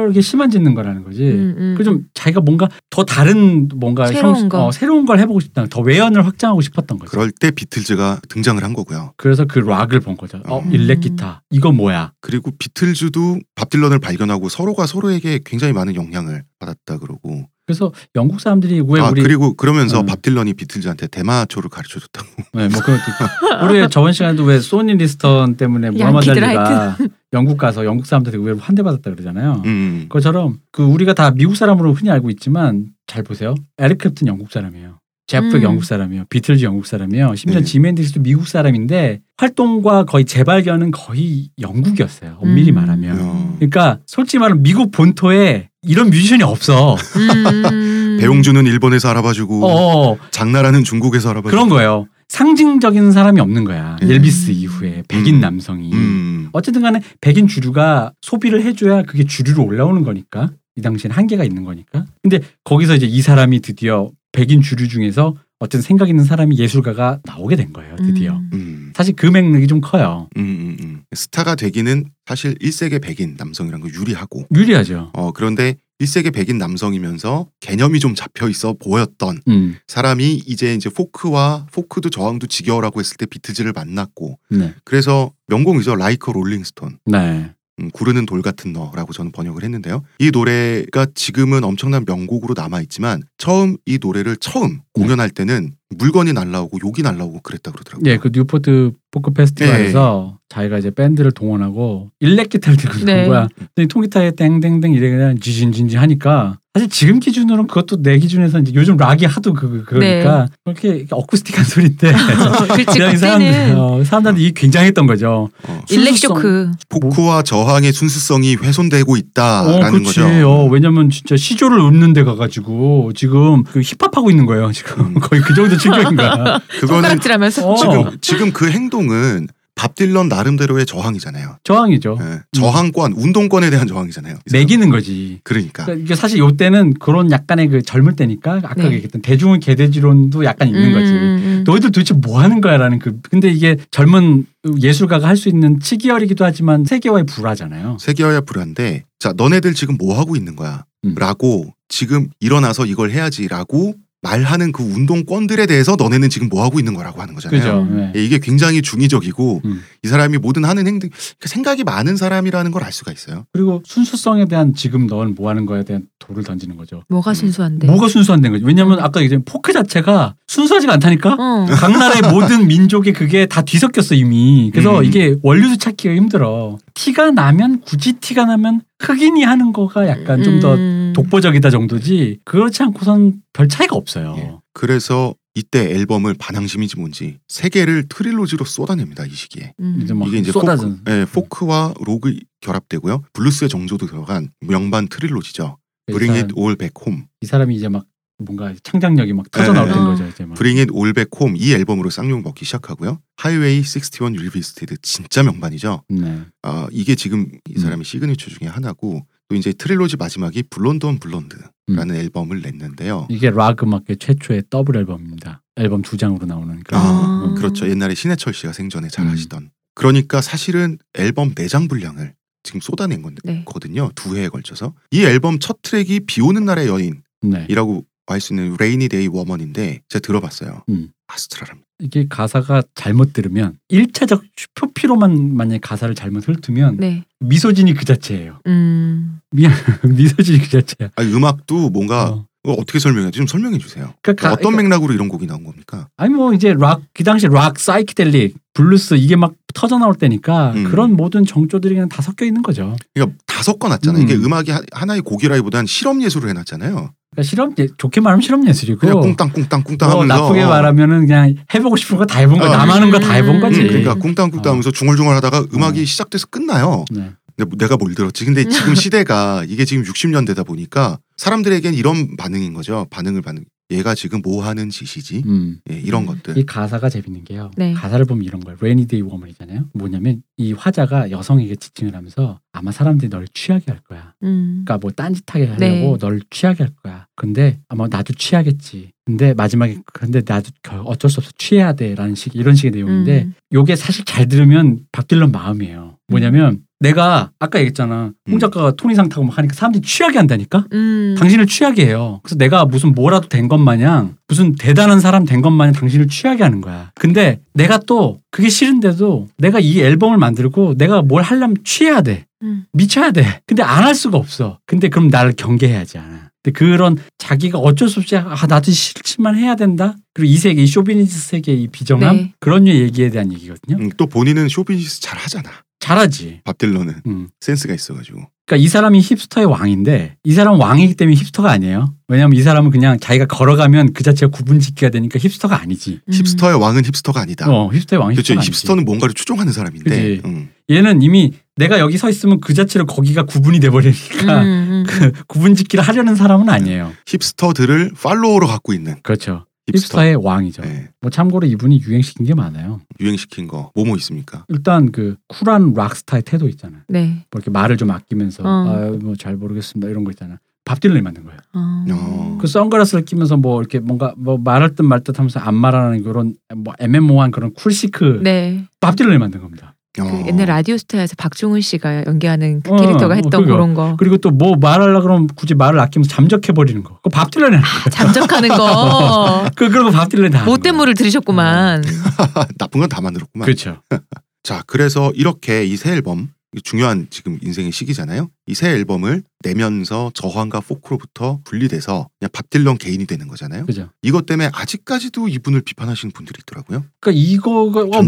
[0.09, 1.23] 이렇게 심한 짓는 거라는 거지.
[1.25, 1.75] 음, 음.
[1.79, 4.67] 그좀 자기가 뭔가 더 다른 뭔가 새로운 형식- 거.
[4.67, 5.67] 어, 새로운 걸 해보고 싶다.
[5.71, 7.11] 더 외연을 확장하고 싶었던 거죠.
[7.11, 9.13] 그럴 때 비틀즈가 등장을 한 거고요.
[9.17, 10.41] 그래서 그 락을 본 거죠.
[10.47, 10.73] 어, 음.
[10.73, 11.43] 일렉 기타.
[11.51, 12.13] 이거 뭐야?
[12.21, 18.83] 그리고 비틀즈도 밥 딜런을 발견하고 서로가 서로에게 굉장히 많은 영향을 받았다 그러고 그래서 영국 사람들이
[18.89, 20.07] 왜 아 우리 그리고 그러면서 음.
[20.07, 22.27] 밥 딜런이 비틀즈한테 대마초를 가르쳐 줬다고.
[22.55, 23.67] 네, 뭐 있고.
[23.67, 26.97] 우리 저번 시간에도 왜 소니 리스턴 때문에 무하마드 알리가
[27.35, 29.63] 영국 가서 영국 사람들한테 의외로 환대 받았다 그러잖아요.
[29.67, 30.07] 음.
[30.09, 33.55] 그것처럼 그 우리가 다 미국 사람으로 흔히 알고 있지만 잘 보세요.
[33.77, 34.99] 에릭 클랩튼 영국 사람이에요.
[35.27, 35.63] 제프 음.
[35.63, 36.25] 영국 사람이에요.
[36.31, 37.35] 비틀즈 영국 사람이에요.
[37.35, 37.89] 심지어 네.
[37.89, 42.39] 헨드릭스도 미국 사람인데 활동과 거의 재발견은 거의 영국이었어요.
[42.41, 42.77] 엄밀히 음.
[42.77, 43.19] 말하면.
[43.21, 43.55] 어.
[43.57, 46.97] 그러니까 솔직히 말하면 미국 본토에 이런 뮤지션이 없어.
[47.17, 48.19] 음.
[48.21, 52.07] 배용준은 일본에서 알아봐주고 어, 장나라는 중국에서 알아봐주고 그런 거예요.
[52.29, 53.97] 상징적인 사람이 없는 거야.
[54.03, 54.11] 음.
[54.11, 55.41] 엘비스 이후에 백인 음.
[55.41, 55.93] 남성이.
[55.93, 56.49] 음.
[56.53, 62.07] 어쨌든 간에 백인 주류가 소비를 해줘야 그게 주류로 올라오는 거니까 이 당시엔 한계가 있는 거니까
[62.23, 67.57] 근데 거기서 이제 이 사람이 드디어 백인 주류 중에서 어쨌든 생각 있는 사람이 예술가가 나오게
[67.57, 68.35] 된 거예요 드디어.
[68.37, 68.51] 음.
[68.53, 68.93] 음.
[68.95, 70.29] 사실 그 맥락이 좀 커요.
[70.37, 71.03] 음, 음, 음.
[71.15, 74.47] 스타가 되기는 사실 1세계 백인 남성이란 거 유리하고.
[74.55, 75.11] 유리하죠.
[75.15, 81.67] 어 그런데 1세계 백인 남성이면서 개념이 좀 잡혀 있어 보였던 음, 사람이 이제 이제 포크와
[81.73, 84.39] 포크도 저항도 지겨워라고 했을 때 비틀즈를 만났고.
[84.51, 85.97] 네, 그래서 명곡이죠.
[85.97, 87.53] Like a Rolling Stone 네.
[87.81, 90.03] 음, 구르는 돌 같은 너라고 저는 번역을 했는데요.
[90.19, 96.79] 이 노래가 지금은 엄청난 명곡으로 남아 있지만 처음 이 노래를 처음 공연할 때는 물건이 날라오고
[96.85, 98.11] 욕이 날라오고 그랬다 그러더라고요.
[98.11, 103.17] 예, 그 뉴포트 포크 페스티벌에서 자기가 이제 밴드를 동원하고 일렉 기타를 들고 네.
[103.17, 103.49] 나온 거야.
[103.75, 108.97] 근데 통기타에 땡땡땡 이래 그냥 지진진지 하니까 사실 지금 기준으로는 그것도 내 기준에서 이제 요즘
[108.97, 112.13] 락이 하도 그 그러니까 그렇게 어쿠스틱한 소리인데
[112.93, 115.51] 그냥 사람들 그때는 어, 사람들이 굉장했던 거죠.
[115.65, 116.17] 어, 일렉.
[116.17, 116.71] 쇼크.
[116.89, 120.21] 포크와 저항의 순수성이 훼손되고 어, 있다라는 그렇지.
[120.21, 120.49] 거죠.
[120.49, 124.71] 어, 왜냐면 진짜 시조를 읊는 데 가가지고 지금 그 힙합 하고 있는 거예요.
[124.73, 125.15] 지금 음.
[125.15, 126.61] 거의 그 정도 충격인 거야.
[126.81, 127.19] 그거는
[127.65, 127.75] 어.
[127.77, 131.59] 지금 지금 그 행동 은 밥 딜런 나름대로의 저항이잖아요.
[131.63, 132.19] 저항이죠.
[132.21, 134.39] 예, 저항권, 운동권에 대한 저항이잖아요.
[134.51, 135.39] 매기는 거지.
[135.45, 135.85] 그러니까.
[135.85, 138.87] 그러니까 이게 사실 요때는 그런 약간의 그 젊을 때니까 아까 네.
[138.95, 141.13] 얘기했던 대중은 개돼지론도 약간 있는 거지.
[141.13, 141.65] 음, 음, 음.
[141.65, 144.47] 너희들 도대체 뭐 하는 거야라는 그 근데 이게 젊은
[144.83, 147.99] 예술가가 할 수 있는 치기열이기도 하지만 세계와의 불화잖아요.
[148.01, 150.85] 세계화야 불안데 자 너네들 지금 뭐 하고 있는 거야?
[151.05, 151.15] 음.
[151.17, 157.21] 라고 지금 일어나서 이걸 해야지라고 말하는 그 운동권들에 대해서 너네는 지금 뭐 하고 있는 거라고
[157.23, 157.61] 하는 거잖아요.
[157.61, 157.83] 그죠.
[157.83, 157.97] 음.
[157.97, 158.13] 네.
[158.17, 159.83] 예, 이게 굉장히 중의적이고 음.
[160.03, 161.09] 이 사람이 모든 하는 행동
[161.39, 163.45] 그 생각이 많은 사람이라는 걸 알 수가 있어요.
[163.53, 167.03] 그리고 순수성에 대한 지금 넌 뭐 하는 거에 대한 돌을 던지는 거죠.
[167.09, 167.87] 뭐가 순수한데?
[167.87, 168.65] 뭐가 순수한 된 거지?
[168.65, 171.35] 왜냐면 아까 얘기한 포크 자체가 순수하지가 않다니까.
[171.39, 171.67] 어.
[171.69, 174.71] 각 나라의 모든 민족의 그게 다 뒤섞였어 이미.
[174.73, 175.05] 그래서 음.
[175.05, 176.79] 이게 원류도 찾기가 힘들어.
[176.95, 181.13] 티가 나면 굳이 티가 나면 흑인이 하는 거가 약간 좀더 음.
[181.15, 182.41] 독보적이다 정도지.
[182.45, 184.35] 그렇지 않고선 별 차이가 없어요.
[184.39, 184.53] 예.
[184.73, 189.73] 그래서 이때 앨범을 반항심인지 뭔지 세 개를 trilogy로 쏟아냅니다 이 시기에.
[189.81, 190.01] 음.
[190.03, 190.99] 이제 막 이게 이제 쏟아진.
[190.99, 193.23] 포크, 예, 포크와 록이 결합되고요.
[193.33, 195.79] 블루스의 정조도 들어간 명반 trilogy죠.
[196.09, 197.27] 이 Bring 사람- It All Back Home.
[197.41, 198.05] 이 사람이 이제 막
[198.39, 199.95] 뭔가 창작력이 막 터져 나올 네.
[199.95, 200.07] 된 어.
[200.07, 200.55] 거죠 이제 막.
[200.55, 203.21] Bring It All Back Home 이 앨범으로 쌍욕 먹기 시작하고요.
[203.43, 206.05] Highway 61 Revisited 진짜 명반이죠.
[206.09, 206.43] 네.
[206.63, 207.83] 아 이게 지금 이 음.
[207.83, 212.11] 사람의 시그니처 중에 하나고 또 이제 trilogy 마지막이 Blonde on Blonde라는 음.
[212.11, 213.27] 앨범을 냈는데요.
[213.31, 215.63] 이게 락 음악계 최초의 더블 앨범입니다.
[215.77, 217.01] 앨범 두 장으로 나오는 그런.
[217.01, 217.55] 아, 음.
[217.55, 217.89] 그렇죠.
[217.89, 219.31] 옛날에 신해철 씨가 생전에 잘 음.
[219.31, 219.71] 하시던.
[219.95, 223.65] 그러니까 사실은 앨범 내장 분량을 지금 쏟아낸 네.
[223.65, 224.11] 거거든요.
[224.15, 224.95] 두 해에 걸쳐서.
[225.11, 228.05] 이 앨범 첫 트랙이 비 오는 날의 여인이라고
[228.41, 230.83] 수 있는 Rainy Day Woman인데 제가 들어봤어요.
[230.91, 231.09] 음.
[231.29, 231.87] astral합니다.
[232.01, 234.43] 이게 가사가 잘못 들으면 1차적
[234.75, 237.25] 표피로만 만약에 가사를 잘못 훑으면 네.
[237.41, 238.61] misogyny 그 자체예요.
[238.67, 239.41] 음.
[240.05, 241.11] misogyny 그 자체야.
[241.17, 242.47] 아니, 음악도 뭔가 어.
[242.67, 242.73] 어.
[242.73, 244.13] 어떻게 설명해야 좀 설명해 주세요.
[244.23, 246.09] 그러니까 가- 어떤 그러니까- 맥락으로 이런 곡이 나온 겁니까?
[246.17, 250.85] 아니 뭐 이제 락 그 당시 락 사이키델릭 블루스 이게 막 터져 나올 때니까 음.
[250.85, 252.97] 그런 모든 정조들이 그냥 다 섞여 있는 거죠.
[253.15, 254.23] 그러니까 다 섞어 놨잖아요.
[254.23, 254.25] 음.
[254.29, 257.13] 이게 음악이 하- 하나의 곡이라기보단 실험 예술을 해 놨잖아요.
[257.39, 260.69] 그러니까 실험 예, 좋게 말하면 실험 예술이고 그냥 꿍땅 꿍땅 꿍땅 뭐 하면서 나쁘게 어.
[260.69, 262.69] 말하면 그냥 해보고 싶은 거 다 해본 거 어.
[262.69, 263.81] 남하는 거 다 해본 음, 거지.
[263.81, 266.05] 음, 그러니까 꿍땅 꿍땅 하면서 중얼중얼 하다가 음악이 어.
[266.05, 267.05] 시작돼서 끝나요.
[267.11, 267.31] 네.
[267.57, 268.45] 근데 내가 뭘 들었지?
[268.45, 273.07] 근데 지금 시대가 이게 지금 60년대다 보니까 사람들에겐 이런 반응인 거죠.
[273.11, 273.65] 반응을 받는.
[273.91, 275.43] 얘가 지금 뭐 하는 짓이지?
[275.47, 275.79] 음.
[275.91, 276.27] 예, 이런 음.
[276.27, 276.59] 것들.
[276.59, 277.71] 이 가사가 재밌는 게요.
[277.77, 277.95] 네.
[277.95, 278.77] 가사를 보면 이런 거예요.
[278.83, 279.87] Rainy Day Woman이잖아요.
[279.95, 284.35] 뭐냐면 이 화자가 여성에게 지칭을 하면서 아마 사람들이 널 취하게 할 거야.
[284.43, 284.83] 음.
[284.85, 286.19] 그러니까 뭐 딴짓하게 하려고 네.
[286.19, 287.27] 널 취하게 할 거야.
[287.35, 289.13] 근데 아마 나도 취하겠지.
[289.25, 293.55] 근데 마지막에 근데 나도 결- 어쩔 수 없어 취해야 돼라는 식 이런 식의 내용인데 음.
[293.73, 296.19] 요게 사실 잘 들으면 밥 딜런 마음이에요.
[296.29, 298.33] 뭐냐면 내가 아까 얘기했잖아.
[298.49, 298.59] 홍 음.
[298.59, 300.85] 작가가 토니상 타고 막 하니까 사람들이 취하게 한다니까.
[300.93, 301.37] 음.
[301.39, 302.41] 당신을 취하게 해요.
[302.43, 306.63] 그래서 내가 무슨 뭐라도 된 것 마냥 무슨 대단한 사람 된 것 마냥 당신을 취하게
[306.65, 307.11] 하는 거야.
[307.15, 312.47] 근데 내가 또 그게 싫은데도 내가 이 앨범을 만들고 내가 뭘 하려면 취해야 돼.
[312.63, 312.85] 음.
[312.93, 313.61] 미쳐야 돼.
[313.67, 314.79] 근데 안 할 수가 없어.
[314.87, 316.49] 근데 그럼 나를 경계해야지 않아.
[316.63, 320.17] 근데 그런 자기가 어쩔 수 없이 아 나도 싫지만 해야 된다.
[320.35, 322.53] 그리고 이 세계, 이 show business 세계 이 비정함 네.
[322.59, 323.99] 그런 얘기에 대한 얘기거든요.
[324.03, 325.71] 음, 또 본인은 show business 잘 하잖아.
[326.09, 326.61] 잘하지.
[326.65, 327.49] 밥 딜런은 음.
[327.61, 328.49] 센스가 있어가지고.
[328.67, 332.15] 그러니까 이 사람이 힙스터의 왕인데 이 사람은 왕이기 때문에 힙스터가 아니에요.
[332.29, 336.21] 왜냐하면 이 사람은 그냥 자기가 걸어가면 그 자체가 구분짓기가 되니까 힙스터가 아니지.
[336.27, 336.33] 음.
[336.33, 337.71] 힙스터의 왕은 힙스터가 아니다.
[337.71, 338.55] 어, 힙스터의 왕이 그렇죠.
[338.55, 340.41] 힙스터는 뭔가를 추종하는 사람인데.
[340.45, 340.71] 음.
[340.91, 345.05] 얘는 이미 내가 여기 서 있으면 그 자체로 거기가 구분이 돼버리니까 음, 음.
[345.07, 347.13] 그 구분짓기를 하려는 사람은 아니에요.
[347.27, 349.67] 힙스터들을 팔로워로 갖고 있는 그렇죠.
[349.93, 350.19] 힙스터.
[350.19, 350.83] 힙스터 의 왕이죠.
[350.83, 353.01] 네, 뭐 참고로 이분이 유행시킨 게 많아요.
[353.21, 354.65] 유행시킨 거 뭐뭐 있습니까?
[354.69, 357.03] 일단 그 쿨한 락스타의 태도 있잖아요.
[357.09, 357.45] 네.
[357.51, 358.69] 뭐 이렇게 말을 좀 아끼면서 어.
[358.69, 360.59] 아뭐 잘 모르겠습니다 이런 거 있잖아.
[360.85, 361.59] 밥 딜런이 만든 거예요.
[361.75, 362.05] 어.
[362.11, 362.59] 어.
[362.61, 366.55] 그 선글라스를 끼면서 뭐 이렇게 뭔가 뭐 말할 듯 말 듯 하면서 안 말하는 그런
[366.75, 368.87] 뭐 애매모호한 그런 cool chic 네.
[369.01, 369.95] 밥 딜런이 만든 겁니다.
[370.27, 370.45] 그 어.
[370.47, 373.73] 옛날 라디오스타에서 박중훈 씨가 연기하는 그 어, 캐릭터가 어, 했던 그거.
[373.75, 374.17] 그런 거.
[374.19, 377.17] 그리고 또 뭐 말하려 그러면 굳이 말을 아끼면서 잠적해 버리는 거.
[377.17, 377.85] 그거 밥 딜런이 거야.
[378.11, 379.67] 잠적하는 거.
[379.77, 380.65] 그 그리고 밥 딜런이 다.
[380.65, 380.97] 못된.
[380.97, 382.03] 물을 들으셨구만.
[382.79, 383.65] 나쁜 건 다 만들었구만.
[383.67, 384.03] 그렇죠.
[384.65, 386.49] 자, 그래서 이렇게 이 새 앨범
[386.83, 388.49] 중요한 지금 인생의 시기잖아요.
[388.67, 393.87] 이 새 앨범을 내면서 저항과 포크로부터 분리돼서 그냥 밥 딜런 개인이 되는 거잖아요.
[393.87, 394.09] 그죠.
[394.23, 397.05] 이것 때문에 아직까지도 이분을 비판하시는 분들이 있더라고요.
[397.21, 398.23] 그러니까 이거가 어,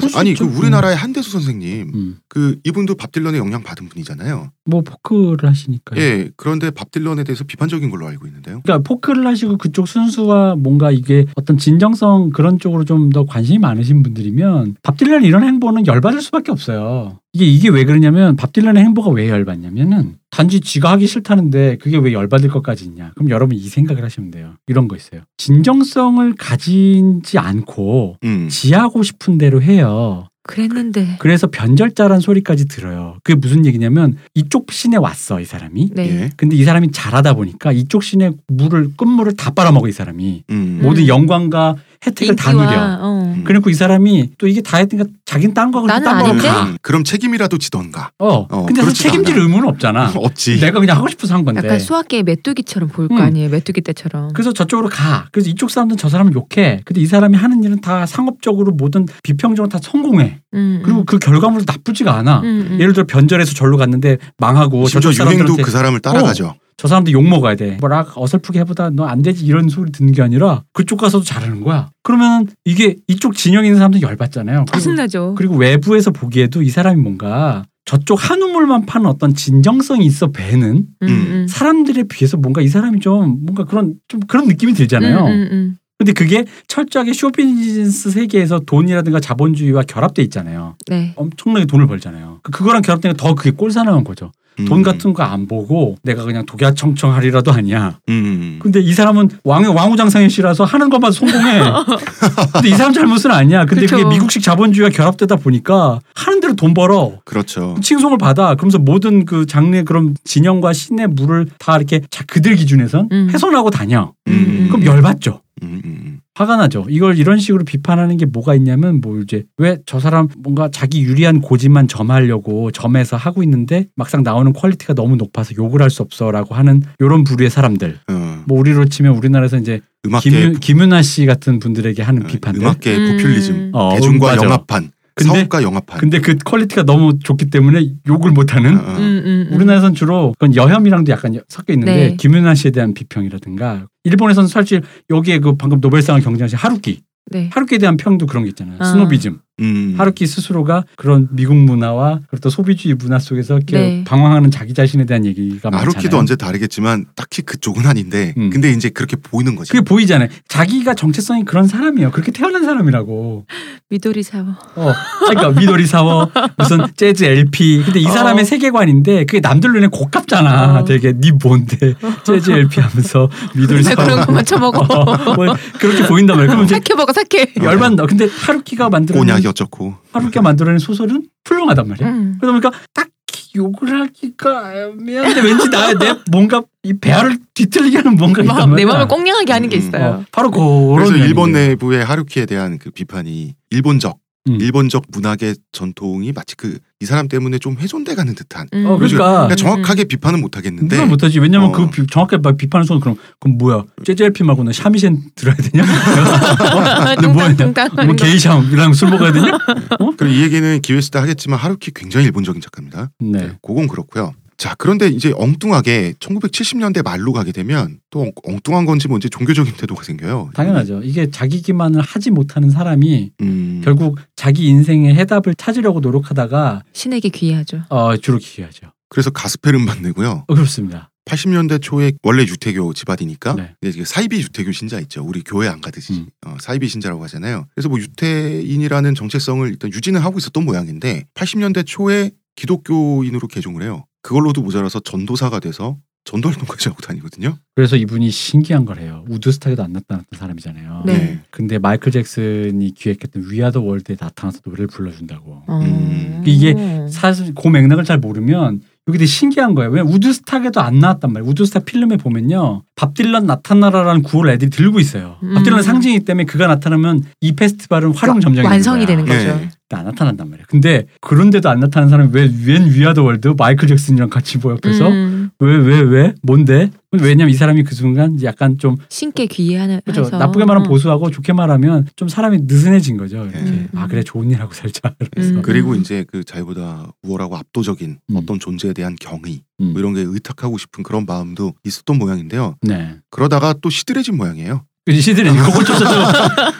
[0.00, 0.44] 수- 해서 아니 그.
[0.44, 2.16] 우리나라의 한대수 선생님 음.
[2.28, 4.50] 그 이분도 밥 딜런의 영향 받은 분이잖아요.
[4.66, 5.96] 뭐 포크를 하시니까.
[5.96, 8.60] 예, 그런데 밥 딜런에 대해서 비판적인 걸로 알고 있는데요.
[8.64, 14.02] 그러니까 포크를 하시고 그쪽 순수와 뭔가 이게 어떤 진정성 그런 쪽으로 좀 더 관심이 많으신
[14.02, 17.20] 분들이면 밥 딜런 이런 행보는 열받을 수밖에 없어요.
[17.32, 22.12] 이게 이게 왜 그러냐면 밥 딜런의 행보가 왜 열받냐면은 단지 지가 하기 싫다는데 그게 왜
[22.12, 23.12] 열받을 것까지 있냐.
[23.14, 24.54] 그럼 여러분 이 생각을 하시면 돼요.
[24.66, 25.22] 이런 거 있어요.
[25.36, 30.28] 진정성을 가지지 않고 음, 지하고 싶은 대로 해요.
[30.48, 31.16] 그랬는데.
[31.18, 33.18] 그래서 변절자란 소리까지 들어요.
[33.22, 35.90] 그게 무슨 얘기냐면 이쪽 신에 왔어 이 사람이.
[35.92, 36.08] 네.
[36.08, 40.80] 예, 근데 이 사람이 잘하다 보니까 이쪽 신의 물을 끝물을 다 빨아먹어 이 사람이 음,
[40.82, 41.76] 모든 영광과
[42.06, 42.98] 혜택을 다 누려.
[43.00, 43.34] 어.
[43.36, 43.44] 음.
[43.44, 46.48] 그리고 이 사람이 또 이게 다 했으니까 자기는 딴거 딴거 하고 아닌데?
[46.48, 46.62] 가.
[46.64, 48.10] 음, 그럼 책임이라도 지던가.
[48.18, 48.46] 어.
[48.50, 49.42] 어, 근데 사실 책임질 않아.
[49.42, 50.12] 의무는 없잖아.
[50.16, 50.60] 없지.
[50.60, 51.62] 내가 그냥 하고 싶어서 한 건데.
[51.64, 53.20] 약간 수학계의 메뚜기처럼 보일 거 음.
[53.20, 53.48] 아니에요.
[53.50, 54.32] 메뚜기 때처럼.
[54.32, 55.26] 그래서 저쪽으로 가.
[55.32, 56.82] 그래서 이쪽 사람들은 저 사람을 욕해.
[56.84, 60.40] 근데 이 사람이 하는 일은 다 상업적으로 모든 비평적으로 다 성공해.
[60.54, 61.04] 음, 그리고 음.
[61.04, 62.40] 그 결과물도 나쁘지가 않아.
[62.40, 62.80] 음, 음.
[62.80, 66.54] 예를 들어 변절해서 절로 갔는데 망하고 심지어 저쪽 유행도 그 사람을 따라가죠.
[66.78, 67.76] 저 사람들 욕 먹어야 돼.
[67.80, 71.90] 뭐라 어설프게 해보다 너 안 되지 이런 소리 듣는 게 아니라 그쪽 가서도 잘하는 거야.
[72.04, 74.64] 그러면 이게 이쪽 진영에 있는 사람들 열받잖아요.
[74.66, 75.34] 그리고, 짜증나죠.
[75.36, 81.46] 그리고 외부에서 보기에도 이 사람이 뭔가 저쪽 한우물만 파는 어떤 진정성이 있어 뵈는 음, 음.
[81.48, 85.18] 사람들에 비해서 뭔가 이 사람이 좀 뭔가 그런 좀 그런 느낌이 들잖아요.
[85.20, 85.76] 음, 음, 음.
[85.98, 90.76] 근데 그게 철저하게 show business 세계에서 돈이라든가 자본주의와 결합돼 있잖아요.
[90.86, 91.12] 네.
[91.16, 92.38] 엄청나게 돈을 벌잖아요.
[92.44, 94.30] 그- 그거랑 결합되니까 더 그게 꼴사나운 거죠.
[94.60, 97.98] 음, 돈 같은 거 안 보고 내가 그냥 독야청청하리라도 아니야.
[98.08, 101.60] 음, 근데 이 사람은 왕 왕후장상의 씨라서 하는 것만 성공해.
[102.54, 103.64] 근데 이 사람 잘못은 아니야.
[103.66, 104.08] 근데 그게 그쵸.
[104.08, 107.18] 미국식 자본주의와 결합되다 보니까 하는 대로 돈 벌어.
[107.24, 107.76] 그렇죠.
[107.82, 108.54] 칭송을 받아.
[108.54, 113.30] 그러면서 모든 그 장르의 그런 진영과 scene의 물을 다 이렇게 자 그들 기준에선 음.
[113.32, 114.12] 훼손하고 다녀.
[114.28, 114.68] 음.
[114.70, 115.40] 그럼 열받죠.
[115.62, 116.86] 음, 음, 화가 나죠.
[116.88, 121.40] 이걸 이런 식으로 비판하는 게 뭐가 있냐면 뭐 이제 왜 저 사람 뭔가 자기 유리한
[121.40, 126.82] 고지만 점하려고 점해서 하고 있는데 막상 나오는 퀄리티가 너무 높아서 욕을 할 수 없어라고 하는
[127.00, 127.98] 요런 부류의 사람들.
[128.10, 128.14] 음.
[128.14, 132.62] 어, 뭐 우리로 치면 우리나라에서 이제 음악계 김유, 김윤아 씨 같은 분들에게 하는 비판들.
[132.62, 133.16] 음악계 음.
[133.16, 134.36] 포퓰리즘, 어, 대중과.
[134.36, 135.98] 영합한, 근데- 사업과 영합한.
[136.00, 138.76] 근데 그 퀄리티가 너무 좋기 때문에 욕을 못하는.
[138.76, 138.96] 어, 어.
[138.96, 139.54] 음, 음, 음.
[139.56, 142.16] 우리나라에서는 주로 그건 여혐이랑도 약간 섞여 있는데 네.
[142.16, 147.50] 김윤아 씨에 대한 비평이라든가 일본에서는 사실 여기에 그 방금 노벨상을 경쟁하신 하루키 네.
[147.52, 148.84] 하루키에 대한 평도 그런 게 있잖아요 아.
[148.84, 149.94] 스노비즘 음.
[149.96, 154.04] 하루키 스스로가 그런 미국 문화와 그리고 또 소비주의 문화 속에서 이렇게 네.
[154.06, 158.50] 방황하는 자기 자신에 대한 얘기가 많잖아요 하루키도 언제 다르겠지만 딱히 그쪽은 아닌데 음.
[158.50, 159.70] 근데 이제 그렇게 보이는 거지.
[159.72, 163.46] 그게 보이잖아요 자기가 정체성이 그런 사람이에요 그렇게 태어난 사람이라고
[163.90, 164.44] 미도리 사워.
[164.76, 164.92] 어,
[165.28, 168.44] 그러니까 미도리 사워 무슨 재즈 LP 근데 이 사람의 어.
[168.44, 170.84] 세계관인데 그게 남들 눈에 고깝잖아 어.
[170.84, 171.94] 되게 니 뭔데
[172.24, 174.78] 재즈 LP 하면서 미도리 나 사워 그런 것만 쳐먹어.
[174.92, 176.66] 어, 뭐 그렇게 보인단 말이야.
[176.66, 177.52] 사케 먹어 사케.
[177.62, 178.06] 열받는다.
[178.06, 179.94] 근데 하루키가 만들어낸 꼬냑 이 어쩌고.
[180.12, 182.08] 하루키가 만들어낸 소설은 훌륭하단 말이야.
[182.08, 182.38] 음.
[182.40, 188.42] 그러다 보니까 딱히 욕을 하기가 애매한데 왠지 나 내 뭔가 이 배알을 뒤틀리게 하는 뭔가
[188.42, 188.74] 있단.
[188.74, 190.04] 내 마음을 꽁냥하게 하는 게 음, 있어요.
[190.04, 191.52] 어, 바로 그런 그래서 일본.
[191.52, 194.18] 내부의 하루키에 대한 그 비판이 일본적
[194.48, 194.60] 음.
[194.60, 198.66] 일본적 문학의 전통이 마치 그 이 사람 때문에 좀 훼손돼 가는 듯한.
[198.74, 198.84] 음.
[198.86, 201.38] 어, 그러니까 그러니까 정확하게 비판은 못 하겠는데 누가 못하지.
[201.38, 201.72] 왜냐면 어.
[201.72, 203.84] 그 비- 정확하게 막 비판을 쏘는 그럼 그럼 뭐야?
[204.04, 205.84] 재즈 LP 말고는 샤미젠 들어야 되냐?
[206.74, 207.14] 어?
[207.14, 209.46] 근데 뭐뭐 게이샤랑 술 먹어야 되냐?
[210.16, 213.10] 그리고 이 얘기는 기회 있을 때 하겠지만 하루키 굉장히 일본적인 작가입니다.
[213.20, 213.52] 네.
[213.62, 214.32] 그건 그렇고요.
[214.58, 220.02] 자 그런데 이제 엉뚱하게 1970년대 말로 가게 되면 또 엉- 엉뚱한 건지 뭔지 종교적인 태도가
[220.02, 220.50] 생겨요.
[220.52, 221.00] 당연하죠.
[221.04, 227.82] 이게 자기 기만을 하지 못하는 사람이 음, 결국 자기 인생의 해답을 찾으려고 노력하다가 신에게 귀의하죠.
[227.88, 228.88] 어, 주로 귀의하죠.
[229.08, 230.44] 그래서 가스펠 음반 내고요.
[230.48, 231.10] 어, 그렇습니다.
[231.26, 233.74] 80년대 초에 원래 유태교 집안이니까 네.
[233.82, 235.22] 이제 사이비 유태교 신자 있죠.
[235.24, 236.26] 우리 교회 안 가듯이 음.
[236.46, 237.66] 어, 사이비 신자라고 하잖아요.
[237.76, 244.04] 그래서 뭐 유태인이라는 정체성을 일단 유지는 하고 있었던 모양인데 80년대 초에 기독교인으로 개종을 해요.
[244.28, 247.56] 그걸로도 모자라서 전도사가 돼서 전도 활동까지 하고 다니거든요.
[247.74, 249.24] 그래서 이분이 신기한 거래요.
[249.30, 251.04] 우드스탁에도 안 나타났던 사람이잖아요.
[251.06, 251.40] 네.
[251.50, 255.62] 근데 마이클 잭슨이 기획했던 We Are the World에 나타나서 노래를 불러준다고.
[255.66, 255.80] 어.
[255.80, 256.42] 음.
[256.44, 256.74] 이게
[257.10, 259.90] 사실 그 맥락을 잘 모르면 여기 되게 신기한 거예요.
[259.90, 261.50] 왜 우드스탁에도 안 나왔단 말이에요.
[261.50, 262.82] 우드스탁 필름에 보면요.
[262.96, 265.36] 밥 딜런 나타나라라는 구호를 애들이 들고 있어요.
[265.54, 265.82] 밥 딜런 음.
[265.82, 269.38] 상징이기 때문에 그가 나타나면 이 페스티벌은 화룡점정이 완성이 되는 거야.
[269.38, 269.56] 거죠.
[269.58, 269.70] 네.
[269.96, 270.66] 안 나타난단 말이에요.
[270.68, 274.72] 근데 그런데도 안 나타나는 사람이 왜 웬 We Are the World 마이클 잭슨이랑 같이 뭐
[274.72, 275.50] 옆에서 음.
[275.58, 276.90] 왜 왜 왜 뭔데?
[277.10, 280.22] 왜냐면 이 사람이 그 순간 약간 좀 신께 귀하는 그렇죠.
[280.24, 280.36] 해서.
[280.36, 280.90] 나쁘게 말하면 어.
[280.90, 283.44] 보수하고 좋게 말하면 좀 사람이 느슨해진 거죠.
[283.44, 283.88] 이렇게 음.
[283.94, 285.14] 아 그래 좋은 일 하고 살자.
[285.32, 285.62] 그래서 음.
[285.62, 288.36] 그리고 이제 그 자유보다 우월하고 압도적인 음.
[288.36, 289.92] 어떤 존재에 대한 경의 음.
[289.92, 292.74] 뭐 이런 게 의탁하고 싶은 그런 마음도 있었던 모양인데요.
[292.82, 293.16] 네.
[293.30, 294.84] 그러다가 또 시들해진 모양이에요.
[295.08, 296.30] 그 시들이 그걸 쫓아서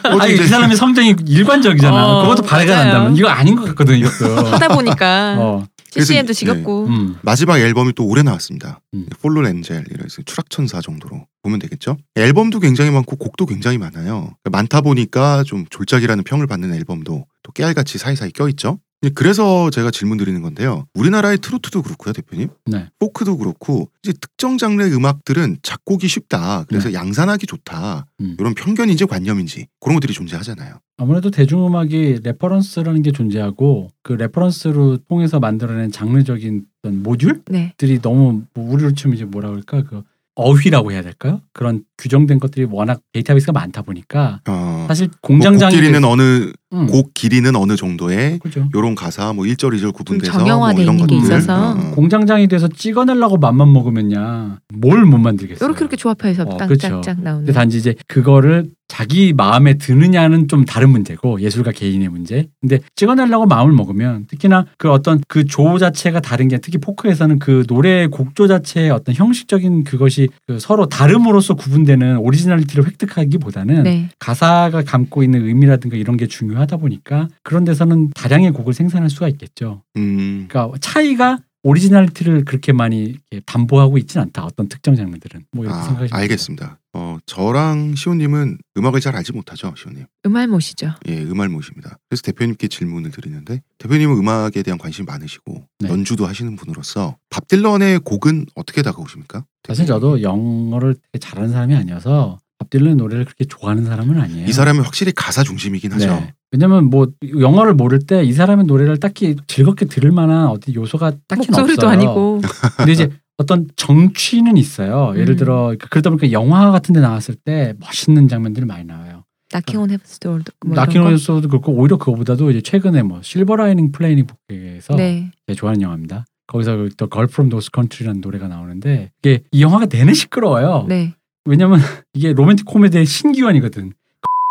[0.03, 2.05] 아니 이제 이 사람의 성정이 일관적이잖아.
[2.05, 2.75] 어, 그것도 발해가.
[2.83, 4.45] 난다면 이거 아닌 것 같거든 이것도.
[4.51, 5.65] 하다 보니까 어.
[5.89, 6.85] CCM도 지겹고.
[6.85, 7.15] 음.
[7.23, 8.81] 마지막 앨범이 또 올해 나왔습니다.
[8.93, 9.07] 음.
[9.19, 11.97] 폴로 렌젤 이래서 추락천사 정도로 보면 되겠죠.
[12.15, 14.29] 앨범도 굉장히 많고 곡도 굉장히 많아요.
[14.51, 18.77] 많다 보니까 좀 졸작이라는 평을 받는 앨범도 또 깨알같이 사이사이 껴있죠.
[19.03, 20.85] 예, 그래서 제가 질문 드리는 건데요.
[20.93, 22.49] 우리나라의 트로트도 그렇고요, 대표님.
[22.65, 22.89] 네.
[22.99, 26.65] 포크도 그렇고 이제 특정 장르의 음악들은 작곡이 쉽다.
[26.67, 28.05] 그래서 양산하기 좋다.
[28.19, 28.35] 음.
[28.37, 30.79] 이런 편견인지 관념인지 그런 것들이 존재하잖아요.
[30.97, 37.99] 아무래도 대중음악이 reference라는 게 존재하고 그 reference로 통해서 만들어낸 장르적인 어떤 모듈들이 네.
[38.01, 40.03] 너무 뭐 우리로 치면 이제 뭐라 그럴까 그
[40.35, 41.41] 어휘라고 해야 될까요?
[41.53, 46.85] 그런 규정된 것들이 워낙 데이터베이스가 많다 보니까 어, 사실 뭐 공장장이 곡 길이는 어느 음,
[46.87, 48.67] 곡 길이는 어느 정도의 그죠.
[48.75, 51.35] 요런 가사 뭐 1절 2절 구분돼서 정형화돼 뭐 이런 있는 게 것들.
[51.37, 51.71] 있어서.
[51.71, 51.91] 어.
[51.95, 55.67] 공장장이 돼서 찍어내려고 맘만 먹으면야 뭘 못 만들겠어요.
[55.67, 56.87] 이렇게 이렇게 조합해서 어, 딱 그쵸.
[56.87, 57.45] 짝짝 나오는.
[57.45, 62.47] 근데 단지 이제 그거를 자기 마음에 드느냐는 좀 다른 문제고 예술가 개인의 문제.
[62.59, 67.63] 근데 찍어내려고 마음을 먹으면 특히나 그 어떤 그 조 자체가 다른 게 특히 포크에서는 그
[67.67, 74.09] 노래 곡조 자체의 어떤 형식적인 그것이 그 서로 다름으로써 구분되 는 오리지널리티를 획득하기보다는 네.
[74.19, 79.83] 가사가 담고 있는 의미라든가 이런 게 중요하다 보니까 그런 데서는 다량의 곡을 생산할 수가 있겠죠.
[79.97, 80.45] 음.
[80.49, 84.45] 그러니까 차이가 오리지널리티를 그렇게 많이 담보하고 있지는 않다.
[84.45, 86.78] 어떤 특정 장르들은 뭐 이렇게 아, 생각하시면 알겠습니다.
[86.93, 90.05] 어, 저랑 시호님은 음악을 잘 알지 못하죠, 시호님.
[90.25, 90.95] 음알못이죠.
[91.07, 91.97] 예, 음알못입니다.
[92.09, 95.89] 그래서 대표님께 질문을 드리는데 대표님은 음악에 대한 관심이 많으시고 네.
[95.89, 99.45] 연주도 하시는 분으로서 밥 딜런의 곡은 어떻게 다가오십니까?
[99.67, 104.47] 사실 저도 영어를 되게 잘하는 사람이 아니어서 밥 딜런 노래를 그렇게 좋아하는 사람은 아니에요.
[104.47, 106.07] 이 사람은 확실히 가사 중심이긴 하죠.
[106.07, 106.33] 네.
[106.51, 107.07] 왜냐면 뭐
[107.39, 111.89] 영어를 모를 때 이 사람의 노래를 딱히 즐겁게 들을 만한 어디 요소가 딱히 목소리도 없어요.
[111.91, 112.41] 아니고.
[112.77, 113.09] 근데 이제
[113.39, 115.13] 어떤 정취는 있어요.
[115.15, 115.37] 예를 음.
[115.37, 119.23] 들어 그러다 보니까 영화 같은 데 나왔을 때 멋있는 장면들이 많이 나와요.
[119.51, 120.81] Knockin' on 이런 거.
[120.81, 125.31] Knockin' on에서도 그렇고 오히려 그거보다도 이제 최근에 뭐 Silver Linings Playbook에서 네.
[125.55, 126.25] 좋아하는 영화입니다.
[126.47, 130.85] 거기서 또 Girl from North Country라는 노래가 나오는데 이게 이 영화가 내내 시끄러워요.
[130.89, 131.13] 네.
[131.45, 131.79] 왜냐면
[132.13, 133.93] 이게 로맨틱 코미디의 신기원이거든.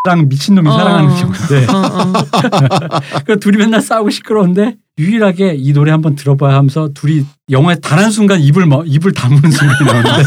[0.04, 0.72] 랑 미친놈이 어.
[0.72, 2.12] 사랑하는 경우인데 어, 어.
[3.26, 8.10] 그 둘이 맨날 싸우고 시끄러운데 유일하게 이 노래 한번 들어봐야 하면서 둘이 영화에 단 한
[8.10, 10.24] 순간 입을 뭐, 입을 다무는 순간이 나오는데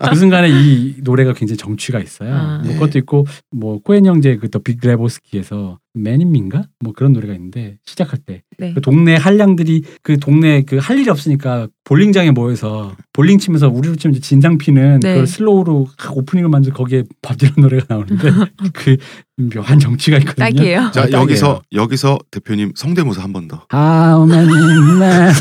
[0.10, 2.34] 그 순간에 이 노래가 굉장히 정취가 있어요.
[2.34, 2.60] 아.
[2.64, 2.74] 뭐 예.
[2.74, 8.72] 그것도 있고 뭐 코엔 형제 그더 빅레보스키에서 맨인민가 뭐 그런 노래가 있는데 시작할 때 네.
[8.74, 14.20] 그 동네 한량들이 그 동네 그 할 일이 없으니까 볼링장에 모여서 볼링 치면서 우리로 치면
[14.20, 15.12] 진상 피는 네.
[15.12, 18.30] 그걸 슬로우로 확 오프닝을 만들 거기에 밥디런 노래가 나오는데
[18.72, 18.96] 그
[19.38, 20.44] 묘한 정치가 있거든요.
[20.46, 20.90] 딱이에요.
[20.92, 21.20] 자 아, 딱이에요.
[21.22, 23.66] 여기서 여기서 대표님 성대모사 한 번 더.
[23.72, 25.32] How many men?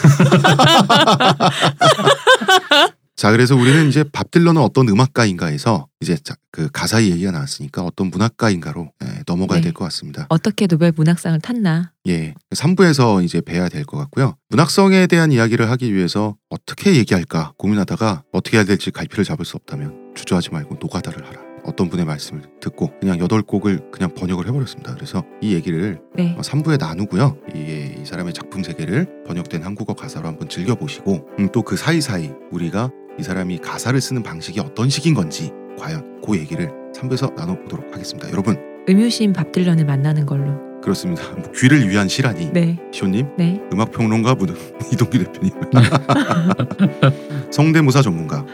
[3.16, 8.12] 자 그래서 우리는 이제 밥 딜런은 어떤 음악가인가에서 이제 자, 그 가사의 얘기가 나왔으니까 어떤
[8.12, 9.64] 문학가인가로 예, 넘어가야 네.
[9.66, 10.28] 될것 같습니다.
[10.30, 11.94] 어떻게 노벨 문학상을 탔나?
[12.08, 14.36] 예, 3부에서 이제 뵈야 될 것 같고요.
[14.50, 20.14] 문학성에 대한 이야기를 하기 위해서 어떻게 얘기할까 고민하다가 어떻게 해야 될지 갈피를 잡을 수 없다면
[20.16, 21.47] 주저하지 말고 노가다를 하라.
[21.68, 24.96] 어떤 분의 말씀을 듣고 그냥 여덟 곡을 그냥 번역을 해버렸습니다.
[24.96, 26.36] 그래서 이 얘기를 네.
[26.38, 27.38] 3부에 나누고요.
[27.54, 33.24] 이, 이 사람의 작품 세계를 번역된 한국어 가사로 한번 즐겨보시고 음, 또그 사이사이 우리가 이
[33.24, 38.32] 사람이 가사를 쓰는 방식이 어떤 식인 건지 과연 그 얘기를 3부에서 나눠보도록 하겠습니다.
[38.32, 38.58] 여러분
[38.90, 40.67] 음유시인 밥 딜런을 만나는 걸로.
[40.88, 41.24] 그렇습니다.
[41.36, 42.78] 뭐 귀를 위한 시라니 네.
[42.94, 43.62] 시호님 네.
[43.74, 44.56] 음악 평론가 분은
[44.94, 45.52] 이동규 대표님
[47.52, 48.46] 성대모사 전문가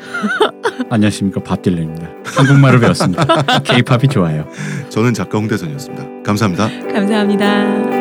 [0.89, 2.09] 안녕하십니까 밥 딜런입니다.
[2.25, 3.23] 한국말을 배웠습니다.
[3.61, 4.47] K-팝이 좋아요.
[4.89, 6.23] 저는 작가 홍대선이었습니다.
[6.23, 6.69] 감사합니다.
[6.91, 7.92] 감사합니다.